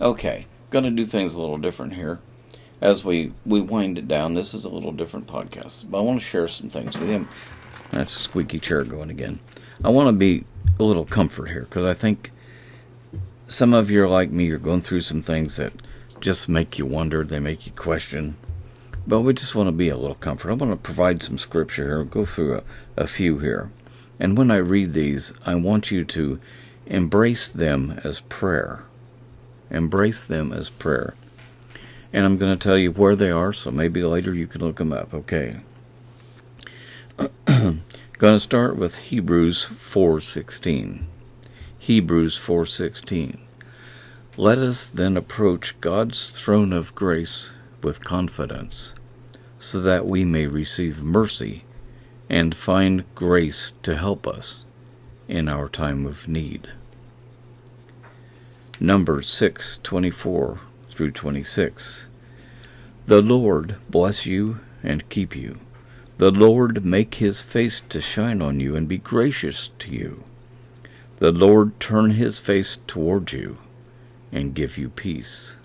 Okay, 0.00 0.46
going 0.70 0.84
to 0.84 0.90
do 0.90 1.06
things 1.06 1.34
a 1.34 1.40
little 1.40 1.58
different 1.58 1.94
here. 1.94 2.18
As 2.80 3.04
we, 3.04 3.32
we 3.46 3.60
wind 3.60 3.96
it 3.96 4.08
down, 4.08 4.34
this 4.34 4.54
is 4.54 4.64
a 4.64 4.68
little 4.68 4.92
different 4.92 5.26
podcast, 5.28 5.88
but 5.88 5.98
I 5.98 6.02
want 6.02 6.20
to 6.20 6.26
share 6.26 6.48
some 6.48 6.68
things 6.68 6.98
with 6.98 7.08
you. 7.08 7.28
That's 7.92 8.16
a 8.16 8.18
squeaky 8.18 8.58
chair 8.58 8.82
going 8.82 9.08
again. 9.08 9.38
I 9.84 9.90
want 9.90 10.08
to 10.08 10.12
be 10.12 10.44
a 10.78 10.82
little 10.82 11.04
comfort 11.04 11.46
here 11.46 11.62
because 11.62 11.84
I 11.84 11.94
think 11.94 12.32
some 13.46 13.72
of 13.72 13.90
you 13.90 14.02
are 14.02 14.08
like 14.08 14.30
me, 14.30 14.46
you're 14.46 14.58
going 14.58 14.80
through 14.80 15.02
some 15.02 15.22
things 15.22 15.56
that 15.56 15.72
just 16.20 16.48
make 16.48 16.76
you 16.76 16.86
wonder, 16.86 17.22
they 17.22 17.38
make 17.38 17.66
you 17.66 17.72
question. 17.72 18.36
But 19.06 19.20
we 19.20 19.34
just 19.34 19.54
want 19.54 19.68
to 19.68 19.72
be 19.72 19.88
a 19.88 19.96
little 19.96 20.16
comfort. 20.16 20.50
I 20.50 20.54
want 20.54 20.72
to 20.72 20.76
provide 20.76 21.22
some 21.22 21.38
scripture 21.38 21.84
here, 21.84 22.04
go 22.04 22.24
through 22.24 22.56
a, 22.56 22.62
a 22.96 23.06
few 23.06 23.38
here. 23.38 23.70
And 24.18 24.36
when 24.36 24.50
I 24.50 24.56
read 24.56 24.94
these, 24.94 25.32
I 25.44 25.54
want 25.54 25.92
you 25.92 26.04
to 26.04 26.40
embrace 26.86 27.48
them 27.48 28.00
as 28.02 28.20
prayer. 28.20 28.84
Embrace 29.70 30.24
them 30.24 30.52
as 30.52 30.70
prayer. 30.70 31.14
And 32.12 32.24
I'm 32.24 32.36
going 32.36 32.56
to 32.56 32.62
tell 32.62 32.78
you 32.78 32.90
where 32.90 33.14
they 33.14 33.30
are, 33.30 33.52
so 33.52 33.70
maybe 33.70 34.02
later 34.02 34.34
you 34.34 34.46
can 34.46 34.60
look 34.60 34.76
them 34.76 34.92
up. 34.92 35.14
Okay. 35.14 35.60
going 37.46 37.82
to 38.18 38.40
start 38.40 38.76
with 38.76 38.98
Hebrews 38.98 39.66
4:16. 39.66 41.04
Hebrews 41.78 42.38
4:16 42.38 43.38
Let 44.36 44.58
us 44.58 44.88
then 44.88 45.16
approach 45.16 45.80
God's 45.80 46.38
throne 46.38 46.72
of 46.72 46.94
grace 46.94 47.52
with 47.82 48.04
confidence 48.04 48.94
so 49.66 49.80
that 49.80 50.06
we 50.06 50.24
may 50.24 50.46
receive 50.46 51.02
mercy 51.02 51.64
and 52.30 52.54
find 52.54 53.04
grace 53.16 53.72
to 53.82 53.96
help 53.96 54.24
us 54.24 54.64
in 55.26 55.48
our 55.48 55.68
time 55.68 56.06
of 56.06 56.28
need. 56.28 56.68
Numbers 58.78 59.26
6:24 59.26 60.60
through 60.88 61.10
26 61.10 62.06
The 63.06 63.20
Lord 63.20 63.74
bless 63.90 64.24
you 64.24 64.60
and 64.84 65.08
keep 65.08 65.34
you. 65.34 65.58
The 66.18 66.30
Lord 66.30 66.84
make 66.84 67.16
his 67.16 67.42
face 67.42 67.80
to 67.88 68.00
shine 68.00 68.40
on 68.40 68.60
you 68.60 68.76
and 68.76 68.86
be 68.86 68.98
gracious 68.98 69.72
to 69.80 69.90
you. 69.90 70.22
The 71.18 71.32
Lord 71.32 71.80
turn 71.80 72.10
his 72.12 72.38
face 72.38 72.78
toward 72.86 73.32
you 73.32 73.58
and 74.30 74.54
give 74.54 74.78
you 74.78 74.90
peace. 74.90 75.56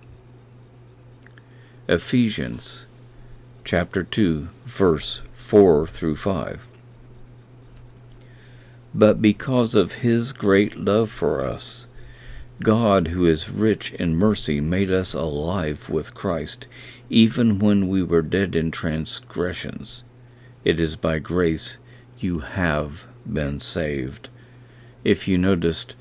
Ephesians 1.88 2.88
chapter 3.72 4.04
2 4.04 4.50
verse 4.66 5.22
4 5.34 5.88
through 5.88 6.18
5. 6.18 6.68
but 8.94 9.22
because 9.22 9.76
of 9.76 9.94
his 10.04 10.34
great 10.34 10.76
love 10.76 11.10
for 11.10 11.40
us. 11.40 11.88
God, 12.62 13.08
who 13.08 13.26
is 13.26 13.50
rich 13.50 13.94
in 13.94 14.18
mercy, 14.18 14.60
made 14.60 14.92
us 14.92 15.14
alive 15.14 15.90
with 15.90 16.14
Christ, 16.14 16.68
even 17.10 17.60
when 17.60 17.88
we 17.88 18.04
were 18.04 18.22
dead 18.22 18.58
in 18.58 18.72
transgressions. 18.72 20.04
It 20.66 20.78
is 20.78 20.98
by 20.98 21.20
grace 21.20 21.78
you 22.20 22.40
have 22.40 23.06
been 23.26 23.62
saved. 23.62 24.28
If 25.06 25.30
you 25.30 25.38
noticed 25.38 25.96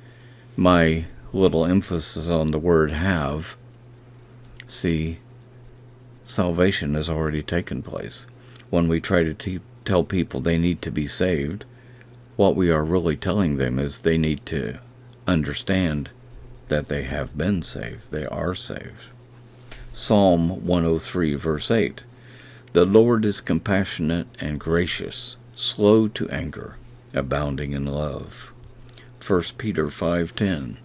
my 0.56 1.04
little 1.33 1.64
emphasis 1.64 2.28
on 2.28 2.50
the 2.50 2.59
word 2.59 2.90
have, 2.90 3.56
see, 4.66 5.20
salvation 6.31 6.95
has 6.95 7.11
already 7.11 7.43
taken 7.43 7.83
place. 7.83 8.27
When 8.71 8.88
we 8.88 9.01
try 9.01 9.25
to 9.25 9.35
te- 9.35 9.61
tell 9.85 10.05
people 10.05 10.40
they 10.40 10.59
need 10.59 10.81
to 10.83 10.90
be 10.90 11.07
saved, 11.07 11.64
what 12.37 12.57
we 12.57 12.71
are 12.71 12.85
really 12.85 13.16
telling 13.16 13.57
them 13.57 13.79
is 13.79 13.99
they 13.99 14.16
need 14.16 14.47
to 14.47 14.79
understand 15.27 16.11
that 16.69 16.88
they 16.88 17.03
have 17.03 17.37
been 17.37 17.62
saved. 17.62 18.11
They 18.11 18.27
are 18.27 18.55
saved. 18.55 19.11
Psalm 19.93 20.64
103, 20.64 21.35
verse 21.35 21.71
8 21.71 22.05
The 22.73 22.85
Lord 22.85 23.25
is 23.25 23.40
compassionate 23.40 24.29
and 24.38 24.61
gracious, 24.61 25.37
slow 25.55 26.07
to 26.09 26.31
anger, 26.31 26.77
abounding 27.12 27.73
in 27.73 27.87
love. 27.87 28.53
1 29.27 29.43
Peter 29.59 29.88
5:10 29.90 30.77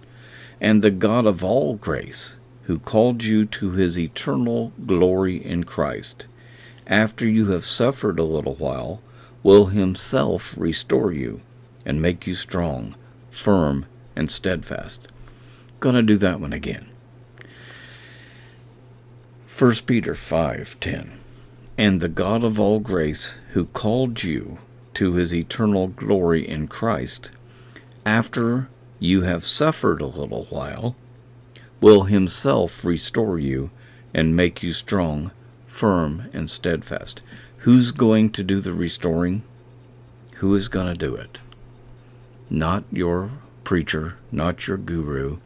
And 0.59 0.81
the 0.81 0.91
God 0.91 1.25
of 1.27 1.43
all 1.43 1.75
grace, 1.75 2.35
who 2.65 2.79
called 2.79 3.23
you 3.23 3.45
to 3.45 3.71
his 3.71 3.97
eternal 3.97 4.73
glory 4.85 5.43
in 5.43 5.63
Christ, 5.63 6.25
after 6.87 7.27
you 7.27 7.51
have 7.51 7.65
suffered 7.65 8.19
a 8.19 8.23
little 8.23 8.55
while, 8.55 9.01
will 9.43 9.67
himself 9.67 10.55
restore 10.57 11.11
you 11.11 11.41
and 11.85 12.01
make 12.01 12.25
you 12.25 12.33
strong, 12.33 12.95
firm, 13.29 13.85
and 14.15 14.31
steadfast. 14.31 15.07
Gonna 15.79 16.01
do 16.01 16.17
that 16.17 16.39
one 16.39 16.53
again. 16.53 16.89
1 19.47 19.85
Peter 19.85 20.15
5:10 20.15 21.19
And 21.77 22.01
the 22.01 22.09
God 22.09 22.43
of 22.43 22.59
all 22.59 22.79
grace, 22.79 23.37
who 23.51 23.65
called 23.65 24.23
you 24.23 24.57
to 24.95 25.13
his 25.13 25.33
eternal 25.33 25.87
glory 25.87 26.47
in 26.47 26.67
Christ, 26.67 27.31
after 28.05 28.69
you 28.99 29.21
have 29.21 29.45
suffered 29.45 30.01
a 30.01 30.07
little 30.07 30.45
while, 30.49 30.95
will 31.81 32.03
himself 32.03 32.83
restore 32.85 33.37
you 33.37 33.69
and 34.13 34.35
make 34.35 34.63
you 34.63 34.73
strong, 34.73 35.31
firm, 35.67 36.29
and 36.33 36.49
steadfast. 36.49 37.21
Who's 37.59 37.91
going 37.91 38.29
to 38.31 38.43
do 38.43 38.59
the 38.59 38.73
restoring? 38.73 39.43
Who 40.35 40.55
is 40.55 40.67
going 40.67 40.87
to 40.87 40.93
do 40.93 41.15
it? 41.15 41.37
Not 42.49 42.83
your 42.91 43.31
preacher, 43.63 44.17
not 44.31 44.67
your 44.67 44.77
guru, 44.77 45.39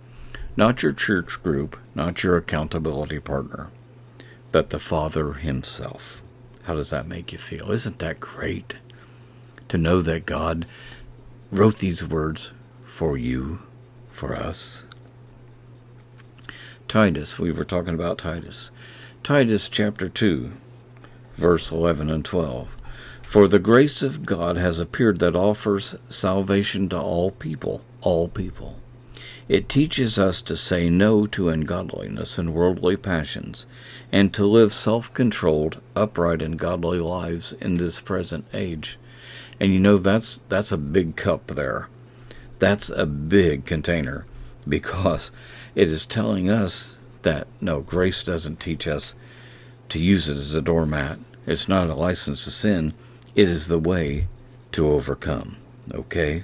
not 0.55 0.83
your 0.83 0.91
church 0.91 1.41
group, 1.41 1.79
not 1.95 2.21
your 2.21 2.35
accountability 2.35 3.19
partner, 3.19 3.69
but 4.51 4.69
the 4.69 4.79
Father 4.79 5.33
Himself. 5.33 6.21
How 6.63 6.75
does 6.75 6.89
that 6.89 7.07
make 7.07 7.31
you 7.31 7.37
feel? 7.37 7.71
Isn't 7.71 7.99
that 7.99 8.19
great 8.19 8.75
to 9.69 9.77
know 9.77 10.01
that 10.01 10.25
God 10.25 10.65
wrote 11.51 11.77
these 11.77 12.05
words 12.07 12.51
for 12.83 13.17
you, 13.17 13.59
for 14.11 14.35
us? 14.35 14.85
Titus, 16.89 17.37
we 17.37 17.51
were 17.51 17.65
talking 17.65 17.93
about 17.93 18.17
Titus. 18.17 18.71
Titus 19.21 19.69
chapter 19.69 20.09
2, 20.09 20.51
verse 21.37 21.71
11 21.71 22.09
and 22.09 22.25
12. 22.25 22.75
For 23.21 23.47
the 23.47 23.59
grace 23.59 24.01
of 24.01 24.25
God 24.25 24.57
has 24.57 24.79
appeared 24.79 25.19
that 25.19 25.35
offers 25.35 25.95
salvation 26.09 26.89
to 26.89 26.99
all 26.99 27.29
people, 27.29 27.83
all 28.01 28.27
people. 28.27 28.79
It 29.47 29.69
teaches 29.69 30.17
us 30.17 30.41
to 30.41 30.57
say 30.57 30.89
no 30.89 31.27
to 31.27 31.49
ungodliness 31.49 32.39
and 32.39 32.55
worldly 32.55 32.97
passions, 32.97 33.67
and 34.11 34.33
to 34.33 34.43
live 34.47 34.73
self 34.73 35.13
controlled, 35.13 35.79
upright, 35.95 36.41
and 36.41 36.57
godly 36.57 36.99
lives 36.99 37.53
in 37.53 37.77
this 37.77 38.01
present 38.01 38.47
age. 38.51 38.97
And 39.59 39.71
you 39.71 39.79
know 39.79 39.99
that's 39.99 40.39
that's 40.49 40.71
a 40.71 40.77
big 40.77 41.15
cup 41.15 41.45
there. 41.49 41.87
That's 42.57 42.89
a 42.89 43.05
big 43.05 43.67
container 43.67 44.25
because 44.67 45.31
it 45.75 45.89
is 45.89 46.05
telling 46.05 46.49
us 46.49 46.97
that 47.21 47.47
no, 47.61 47.81
grace 47.81 48.23
doesn't 48.23 48.59
teach 48.59 48.87
us 48.87 49.15
to 49.89 50.01
use 50.01 50.29
it 50.29 50.37
as 50.37 50.53
a 50.53 50.61
doormat. 50.61 51.19
It's 51.45 51.67
not 51.67 51.89
a 51.89 51.95
license 51.95 52.43
to 52.45 52.51
sin. 52.51 52.93
It 53.35 53.49
is 53.49 53.67
the 53.67 53.79
way 53.79 54.27
to 54.71 54.87
overcome. 54.87 55.57
Okay? 55.91 56.43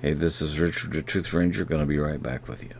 Hey, 0.00 0.12
this 0.12 0.40
is 0.42 0.60
Richard 0.60 0.92
the 0.92 1.02
Truth 1.02 1.32
Ranger. 1.32 1.64
Going 1.64 1.80
to 1.80 1.86
be 1.86 1.98
right 1.98 2.22
back 2.22 2.46
with 2.48 2.62
you. 2.62 2.74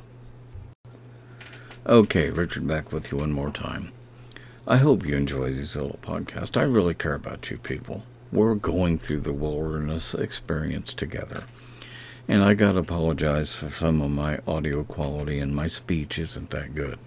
Okay, 1.86 2.30
Richard 2.30 2.66
back 2.66 2.92
with 2.92 3.12
you 3.12 3.18
one 3.18 3.32
more 3.32 3.50
time. 3.50 3.92
I 4.66 4.78
hope 4.78 5.04
you 5.04 5.16
enjoy 5.16 5.52
these 5.52 5.76
little 5.76 5.98
podcasts. 6.00 6.56
I 6.56 6.62
really 6.62 6.94
care 6.94 7.14
about 7.14 7.50
you 7.50 7.58
people. 7.58 8.04
We're 8.32 8.54
going 8.54 8.98
through 8.98 9.20
the 9.20 9.32
wilderness 9.32 10.14
experience 10.14 10.94
together. 10.94 11.44
And 12.26 12.42
I 12.42 12.54
got 12.54 12.72
to 12.72 12.78
apologize 12.78 13.54
for 13.54 13.70
some 13.70 14.00
of 14.00 14.10
my 14.10 14.38
audio 14.46 14.82
quality 14.82 15.38
and 15.38 15.54
my 15.54 15.66
speech 15.66 16.18
isn't 16.18 16.50
that 16.50 16.74
good. 16.74 16.98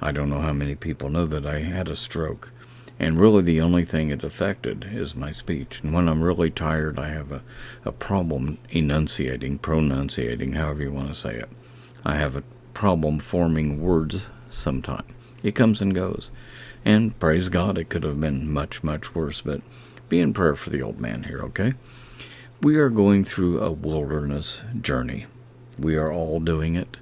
I 0.00 0.12
don't 0.12 0.28
know 0.28 0.40
how 0.40 0.52
many 0.52 0.74
people 0.74 1.08
know 1.08 1.26
that 1.26 1.46
I 1.46 1.60
had 1.60 1.88
a 1.88 1.96
stroke, 1.96 2.52
and 2.98 3.18
really 3.18 3.42
the 3.42 3.60
only 3.60 3.84
thing 3.84 4.10
it 4.10 4.24
affected 4.24 4.88
is 4.92 5.14
my 5.14 5.32
speech. 5.32 5.80
And 5.82 5.94
when 5.94 6.08
I'm 6.08 6.22
really 6.22 6.50
tired, 6.50 6.98
I 6.98 7.08
have 7.08 7.32
a, 7.32 7.42
a 7.84 7.92
problem 7.92 8.58
enunciating, 8.68 9.58
pronunciating, 9.58 10.52
however 10.52 10.82
you 10.82 10.92
want 10.92 11.08
to 11.08 11.14
say 11.14 11.36
it. 11.36 11.48
I 12.04 12.16
have 12.16 12.36
a 12.36 12.44
problem 12.74 13.20
forming 13.20 13.80
words 13.80 14.28
sometimes. 14.48 15.10
It 15.42 15.54
comes 15.54 15.80
and 15.80 15.94
goes. 15.94 16.30
And 16.84 17.18
praise 17.18 17.48
God, 17.48 17.78
it 17.78 17.88
could 17.88 18.02
have 18.02 18.20
been 18.20 18.52
much, 18.52 18.82
much 18.82 19.14
worse, 19.14 19.40
but 19.40 19.62
be 20.08 20.20
in 20.20 20.34
prayer 20.34 20.56
for 20.56 20.70
the 20.70 20.82
old 20.82 21.00
man 21.00 21.22
here, 21.24 21.40
okay? 21.42 21.74
We 22.62 22.76
are 22.76 22.90
going 22.90 23.24
through 23.24 23.58
a 23.58 23.72
wilderness 23.72 24.62
journey. 24.80 25.26
We 25.76 25.96
are 25.96 26.12
all 26.12 26.38
doing 26.38 26.76
it. 26.76 26.96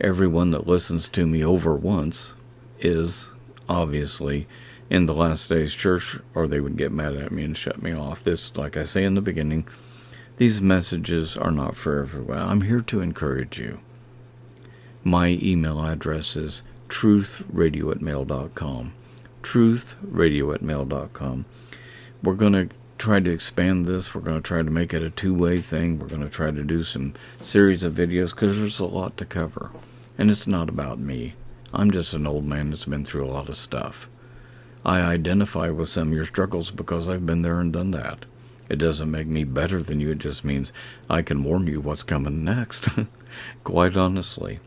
Everyone 0.00 0.52
that 0.52 0.68
listens 0.68 1.08
to 1.08 1.26
me 1.26 1.44
over 1.44 1.74
once 1.74 2.34
is 2.78 3.30
obviously 3.68 4.46
in 4.88 5.06
the 5.06 5.14
last 5.14 5.48
days 5.48 5.74
church 5.74 6.20
or 6.32 6.46
they 6.46 6.60
would 6.60 6.76
get 6.76 6.92
mad 6.92 7.16
at 7.16 7.32
me 7.32 7.42
and 7.42 7.58
shut 7.58 7.82
me 7.82 7.92
off. 7.92 8.22
This 8.22 8.56
like 8.56 8.76
i 8.76 8.84
say 8.84 9.02
in 9.02 9.14
the 9.14 9.20
beginning 9.20 9.66
these 10.36 10.62
messages 10.62 11.36
are 11.36 11.50
not 11.50 11.74
for 11.74 11.98
everyone. 11.98 12.38
I'm 12.38 12.60
here 12.60 12.82
to 12.82 13.00
encourage 13.00 13.58
you. 13.58 13.80
My 15.02 15.40
email 15.42 15.84
address 15.84 16.36
is 16.36 16.62
truthradio 16.88 17.90
at 17.90 18.00
mail.com 18.00 18.94
truthradio 19.42 20.54
at 20.54 20.62
mail.com 20.62 21.46
we're 22.22 22.34
going 22.34 22.52
to 22.52 22.68
try 22.98 23.20
to 23.20 23.30
expand 23.30 23.86
this 23.86 24.14
we're 24.14 24.20
going 24.20 24.36
to 24.36 24.46
try 24.46 24.62
to 24.62 24.70
make 24.70 24.92
it 24.92 25.02
a 25.02 25.10
two-way 25.10 25.60
thing 25.60 25.98
we're 25.98 26.08
going 26.08 26.20
to 26.20 26.28
try 26.28 26.50
to 26.50 26.64
do 26.64 26.82
some 26.82 27.14
series 27.40 27.82
of 27.82 27.94
videos 27.94 28.30
because 28.30 28.58
there's 28.58 28.80
a 28.80 28.86
lot 28.86 29.16
to 29.16 29.24
cover 29.24 29.70
and 30.18 30.30
it's 30.30 30.48
not 30.48 30.68
about 30.68 30.98
me. 30.98 31.34
I'm 31.72 31.92
just 31.92 32.12
an 32.12 32.26
old 32.26 32.44
man 32.44 32.70
that's 32.70 32.84
been 32.84 33.04
through 33.04 33.24
a 33.24 33.30
lot 33.30 33.48
of 33.48 33.56
stuff. 33.56 34.10
I 34.84 35.00
identify 35.00 35.70
with 35.70 35.88
some 35.88 36.08
of 36.08 36.14
your 36.14 36.24
struggles 36.24 36.72
because 36.72 37.08
I've 37.08 37.24
been 37.24 37.42
there 37.42 37.60
and 37.60 37.72
done 37.72 37.92
that. 37.92 38.24
It 38.68 38.76
doesn't 38.76 39.10
make 39.10 39.28
me 39.28 39.44
better 39.44 39.82
than 39.82 40.00
you, 40.00 40.10
it 40.10 40.18
just 40.18 40.44
means 40.44 40.72
I 41.08 41.22
can 41.22 41.44
warn 41.44 41.68
you 41.68 41.80
what's 41.80 42.02
coming 42.02 42.44
next. 42.44 42.88
Quite 43.64 43.96
honestly. 43.96 44.58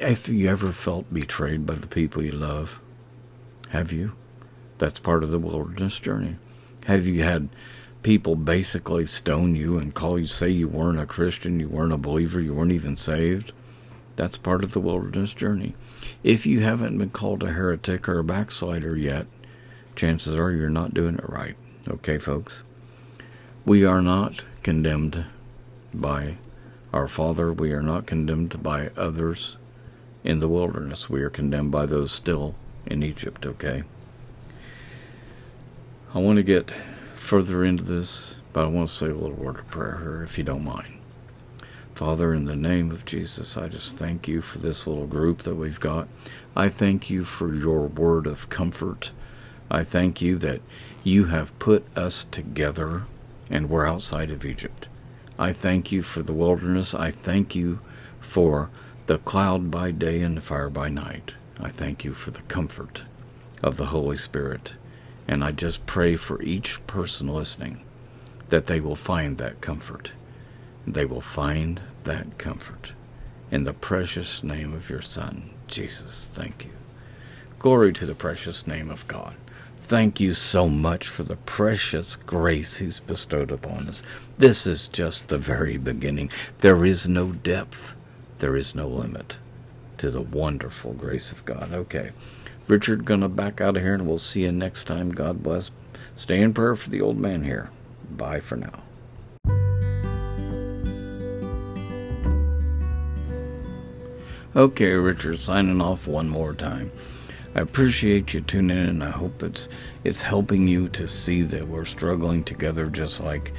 Have 0.00 0.28
you 0.28 0.48
ever 0.48 0.70
felt 0.70 1.12
betrayed 1.12 1.64
by 1.64 1.76
the 1.76 1.86
people 1.86 2.22
you 2.22 2.32
love? 2.32 2.80
Have 3.70 3.90
you? 3.90 4.12
That's 4.78 5.00
part 5.00 5.24
of 5.24 5.30
the 5.30 5.38
wilderness 5.38 5.98
journey. 5.98 6.36
Have 6.84 7.06
you 7.06 7.22
had 7.22 7.48
people 8.02 8.36
basically 8.36 9.06
stone 9.06 9.56
you 9.56 9.78
and 9.78 9.94
call 9.94 10.18
you, 10.18 10.26
say 10.26 10.50
you 10.50 10.68
weren't 10.68 11.00
a 11.00 11.06
Christian, 11.06 11.58
you 11.58 11.68
weren't 11.68 11.92
a 11.92 11.98
believer, 11.98 12.40
you 12.40 12.54
weren't 12.54 12.72
even 12.72 12.96
saved? 12.96 13.52
That's 14.16 14.36
part 14.36 14.62
of 14.62 14.72
the 14.72 14.80
wilderness 14.80 15.34
journey. 15.34 15.74
If 16.22 16.44
you 16.46 16.60
haven't 16.60 16.98
been 16.98 17.10
called 17.10 17.42
a 17.42 17.52
heretic 17.52 18.08
or 18.08 18.18
a 18.18 18.24
backslider 18.24 18.96
yet, 18.96 19.26
chances 19.96 20.36
are 20.36 20.52
you're 20.52 20.68
not 20.68 20.94
doing 20.94 21.14
it 21.16 21.28
right. 21.28 21.56
Okay, 21.88 22.18
folks? 22.18 22.62
We 23.64 23.84
are 23.84 24.02
not 24.02 24.44
condemned 24.62 25.24
by 25.92 26.36
our 26.92 27.08
Father. 27.08 27.52
We 27.52 27.72
are 27.72 27.82
not 27.82 28.06
condemned 28.06 28.62
by 28.62 28.90
others 28.96 29.56
in 30.22 30.40
the 30.40 30.48
wilderness. 30.48 31.08
We 31.08 31.22
are 31.22 31.30
condemned 31.30 31.70
by 31.70 31.86
those 31.86 32.12
still 32.12 32.54
in 32.86 33.02
Egypt, 33.02 33.46
okay? 33.46 33.84
I 36.14 36.18
want 36.18 36.36
to 36.36 36.44
get 36.44 36.72
further 37.16 37.64
into 37.64 37.82
this, 37.82 38.36
but 38.52 38.64
I 38.64 38.68
want 38.68 38.88
to 38.88 38.94
say 38.94 39.06
a 39.06 39.14
little 39.14 39.32
word 39.32 39.58
of 39.58 39.68
prayer 39.68 39.98
here, 39.98 40.22
if 40.22 40.38
you 40.38 40.44
don't 40.44 40.62
mind. 40.62 41.00
Father, 41.96 42.32
in 42.32 42.44
the 42.44 42.54
name 42.54 42.92
of 42.92 43.04
Jesus, 43.04 43.56
I 43.56 43.66
just 43.66 43.96
thank 43.96 44.28
you 44.28 44.40
for 44.40 44.58
this 44.58 44.86
little 44.86 45.08
group 45.08 45.42
that 45.42 45.56
we've 45.56 45.80
got. 45.80 46.06
I 46.54 46.68
thank 46.68 47.10
you 47.10 47.24
for 47.24 47.52
your 47.52 47.88
word 47.88 48.28
of 48.28 48.48
comfort. 48.48 49.10
I 49.68 49.82
thank 49.82 50.22
you 50.22 50.36
that 50.36 50.60
you 51.02 51.24
have 51.24 51.58
put 51.58 51.84
us 51.98 52.22
together 52.22 53.06
and 53.50 53.68
we're 53.68 53.88
outside 53.88 54.30
of 54.30 54.44
Egypt. 54.44 54.86
I 55.36 55.52
thank 55.52 55.90
you 55.90 56.02
for 56.02 56.22
the 56.22 56.32
wilderness. 56.32 56.94
I 56.94 57.10
thank 57.10 57.56
you 57.56 57.80
for 58.20 58.70
the 59.06 59.18
cloud 59.18 59.68
by 59.68 59.90
day 59.90 60.22
and 60.22 60.36
the 60.36 60.40
fire 60.40 60.70
by 60.70 60.90
night. 60.90 61.34
I 61.58 61.70
thank 61.70 62.04
you 62.04 62.14
for 62.14 62.30
the 62.30 62.42
comfort 62.42 63.02
of 63.64 63.78
the 63.78 63.86
Holy 63.86 64.16
Spirit. 64.16 64.74
And 65.26 65.42
I 65.42 65.52
just 65.52 65.86
pray 65.86 66.16
for 66.16 66.42
each 66.42 66.86
person 66.86 67.28
listening 67.28 67.82
that 68.50 68.66
they 68.66 68.80
will 68.80 68.96
find 68.96 69.38
that 69.38 69.60
comfort. 69.60 70.12
They 70.86 71.04
will 71.04 71.20
find 71.20 71.80
that 72.04 72.38
comfort. 72.38 72.92
In 73.50 73.64
the 73.64 73.72
precious 73.72 74.42
name 74.42 74.74
of 74.74 74.90
your 74.90 75.02
Son, 75.02 75.50
Jesus, 75.66 76.30
thank 76.32 76.64
you. 76.64 76.70
Glory 77.58 77.92
to 77.94 78.06
the 78.06 78.14
precious 78.14 78.66
name 78.66 78.90
of 78.90 79.06
God. 79.08 79.34
Thank 79.78 80.18
you 80.18 80.34
so 80.34 80.68
much 80.68 81.08
for 81.08 81.24
the 81.24 81.36
precious 81.36 82.16
grace 82.16 82.76
He's 82.78 83.00
bestowed 83.00 83.50
upon 83.50 83.88
us. 83.88 84.02
This 84.38 84.66
is 84.66 84.88
just 84.88 85.28
the 85.28 85.38
very 85.38 85.76
beginning. 85.76 86.30
There 86.58 86.84
is 86.84 87.08
no 87.08 87.32
depth, 87.32 87.94
there 88.38 88.56
is 88.56 88.74
no 88.74 88.88
limit 88.88 89.38
to 89.98 90.10
the 90.10 90.22
wonderful 90.22 90.92
grace 90.92 91.32
of 91.32 91.44
God. 91.44 91.72
Okay. 91.72 92.12
Richard, 92.66 93.04
gonna 93.04 93.28
back 93.28 93.60
out 93.60 93.76
of 93.76 93.82
here 93.82 93.94
and 93.94 94.06
we'll 94.06 94.18
see 94.18 94.42
you 94.42 94.52
next 94.52 94.84
time. 94.84 95.10
God 95.10 95.42
bless. 95.42 95.70
Stay 96.16 96.40
in 96.40 96.54
prayer 96.54 96.76
for 96.76 96.88
the 96.90 97.00
old 97.00 97.18
man 97.18 97.44
here. 97.44 97.70
Bye 98.10 98.40
for 98.40 98.56
now. 98.56 98.80
Okay, 104.56 104.92
Richard, 104.92 105.40
signing 105.40 105.80
off 105.80 106.06
one 106.06 106.28
more 106.28 106.54
time. 106.54 106.92
I 107.56 107.60
appreciate 107.60 108.32
you 108.34 108.40
tuning 108.40 108.88
in. 108.88 109.02
I 109.02 109.10
hope 109.10 109.42
it's 109.42 109.68
it's 110.02 110.22
helping 110.22 110.66
you 110.66 110.88
to 110.90 111.06
see 111.06 111.42
that 111.42 111.68
we're 111.68 111.84
struggling 111.84 112.44
together 112.44 112.86
just 112.86 113.20
like 113.20 113.52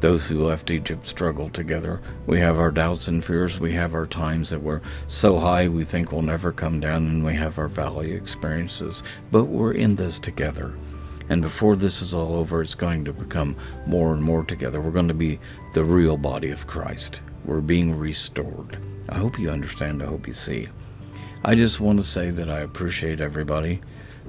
those 0.00 0.28
who 0.28 0.44
left 0.44 0.70
Egypt 0.70 1.06
struggled 1.06 1.52
together. 1.52 2.00
We 2.26 2.40
have 2.40 2.58
our 2.58 2.70
doubts 2.70 3.08
and 3.08 3.24
fears. 3.24 3.60
We 3.60 3.72
have 3.74 3.94
our 3.94 4.06
times 4.06 4.50
that 4.50 4.62
we're 4.62 4.80
so 5.06 5.38
high 5.38 5.68
we 5.68 5.84
think 5.84 6.10
we'll 6.10 6.22
never 6.22 6.52
come 6.52 6.80
down, 6.80 7.06
and 7.06 7.24
we 7.24 7.34
have 7.34 7.58
our 7.58 7.68
valley 7.68 8.12
experiences. 8.12 9.02
But 9.30 9.44
we're 9.44 9.72
in 9.72 9.96
this 9.96 10.18
together. 10.18 10.74
And 11.28 11.42
before 11.42 11.76
this 11.76 12.02
is 12.02 12.12
all 12.12 12.34
over, 12.34 12.60
it's 12.60 12.74
going 12.74 13.04
to 13.04 13.12
become 13.12 13.54
more 13.86 14.12
and 14.12 14.22
more 14.22 14.42
together. 14.42 14.80
We're 14.80 14.90
going 14.90 15.08
to 15.08 15.14
be 15.14 15.38
the 15.74 15.84
real 15.84 16.16
body 16.16 16.50
of 16.50 16.66
Christ. 16.66 17.20
We're 17.44 17.60
being 17.60 17.96
restored. 17.96 18.78
I 19.08 19.16
hope 19.16 19.38
you 19.38 19.50
understand. 19.50 20.02
I 20.02 20.06
hope 20.06 20.26
you 20.26 20.32
see. 20.32 20.68
I 21.44 21.54
just 21.54 21.78
want 21.80 21.98
to 21.98 22.04
say 22.04 22.30
that 22.30 22.50
I 22.50 22.60
appreciate 22.60 23.20
everybody. 23.20 23.80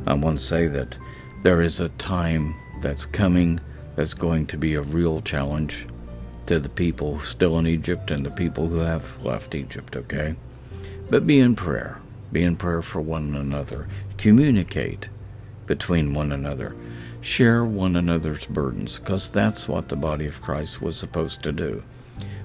I 0.06 0.14
want 0.14 0.38
to 0.40 0.46
say 0.46 0.68
that 0.68 0.98
there 1.44 1.62
is 1.62 1.80
a 1.80 1.90
time 1.90 2.56
that's 2.82 3.06
coming 3.06 3.60
that's 3.96 4.14
going 4.14 4.48
to 4.48 4.58
be 4.58 4.76
a 4.76 4.82
real 4.82 5.22
challenge 5.22 5.88
to 6.48 6.60
the 6.60 6.70
people 6.70 7.20
still 7.20 7.58
in 7.60 7.68
Egypt 7.68 8.12
and 8.12 8.26
the 8.26 8.32
people 8.32 8.68
who 8.68 8.80
have 8.80 9.24
left 9.24 9.56
Egypt, 9.56 9.96
okay? 9.96 10.36
But 11.10 11.28
be 11.28 11.40
in 11.40 11.56
prayer. 11.56 12.02
Be 12.32 12.44
in 12.44 12.56
prayer 12.56 12.82
for 12.82 13.02
one 13.02 13.36
another. 13.36 13.88
Communicate 14.18 15.10
between 15.66 16.14
one 16.14 16.32
another. 16.32 16.76
Share 17.22 17.64
one 17.64 17.96
another's 17.96 18.46
burdens, 18.46 18.98
because 18.98 19.30
that's 19.30 19.68
what 19.68 19.90
the 19.90 19.96
body 19.96 20.26
of 20.26 20.42
Christ 20.42 20.82
was 20.82 20.98
supposed 20.98 21.44
to 21.44 21.52
do. 21.52 21.84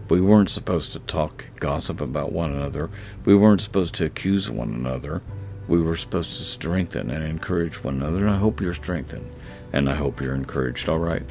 We 0.09 0.21
weren't 0.21 0.51
supposed 0.51 0.93
to 0.93 0.99
talk 1.01 1.47
gossip 1.59 2.01
about 2.01 2.33
one 2.33 2.53
another. 2.53 2.91
We 3.25 3.35
weren't 3.35 3.61
supposed 3.61 3.95
to 3.97 4.05
accuse 4.05 4.51
one 4.51 4.75
another. 4.75 5.23
We 5.67 5.81
were 5.81 5.97
supposed 5.97 6.37
to 6.37 6.45
strengthen 6.45 7.11
and 7.11 7.25
encourage 7.25 7.83
one 7.83 7.97
another, 7.97 8.19
and 8.19 8.31
I 8.31 8.37
hope 8.37 8.61
you're 8.61 8.75
strengthened 8.75 9.31
and 9.77 9.91
I 9.91 9.95
hope 9.95 10.21
you're 10.21 10.35
encouraged. 10.35 10.89
All 10.89 10.99
right. 10.99 11.23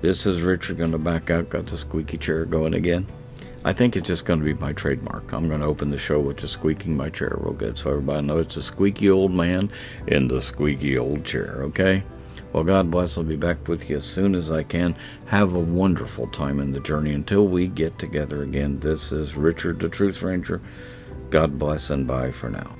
This 0.00 0.26
is 0.26 0.42
Richard 0.42 0.78
going 0.78 0.92
to 0.92 0.98
back 0.98 1.30
out. 1.30 1.50
Got 1.50 1.66
the 1.66 1.76
squeaky 1.76 2.18
chair 2.18 2.44
going 2.44 2.74
again. 2.74 3.06
I 3.64 3.72
think 3.72 3.96
it's 3.96 4.08
just 4.08 4.24
going 4.24 4.40
to 4.40 4.44
be 4.44 4.54
my 4.54 4.72
trademark. 4.72 5.32
I'm 5.32 5.48
going 5.48 5.60
to 5.60 5.66
open 5.66 5.90
the 5.90 5.98
show 5.98 6.20
with 6.20 6.38
just 6.38 6.54
squeaking 6.54 6.96
my 6.96 7.08
chair 7.10 7.36
real 7.38 7.54
good 7.54 7.78
so 7.78 7.90
everybody 7.90 8.26
knows 8.26 8.46
it's 8.46 8.56
a 8.56 8.62
squeaky 8.62 9.10
old 9.10 9.32
man 9.32 9.70
in 10.06 10.28
the 10.28 10.40
squeaky 10.40 10.98
old 10.98 11.24
chair, 11.24 11.62
okay? 11.62 12.02
Well, 12.52 12.64
God 12.64 12.90
bless. 12.90 13.16
I'll 13.16 13.24
be 13.24 13.36
back 13.36 13.66
with 13.66 13.88
you 13.88 13.96
as 13.96 14.04
soon 14.04 14.34
as 14.34 14.52
I 14.52 14.62
can. 14.62 14.94
Have 15.26 15.54
a 15.54 15.58
wonderful 15.58 16.26
time 16.28 16.60
in 16.60 16.72
the 16.72 16.80
journey 16.80 17.12
until 17.12 17.46
we 17.46 17.66
get 17.66 17.98
together 17.98 18.42
again. 18.42 18.80
This 18.80 19.12
is 19.12 19.34
Richard 19.34 19.80
the 19.80 19.88
Truth 19.88 20.22
Ranger. 20.22 20.60
God 21.30 21.58
bless 21.58 21.90
and 21.90 22.06
bye 22.06 22.30
for 22.30 22.50
now. 22.50 22.76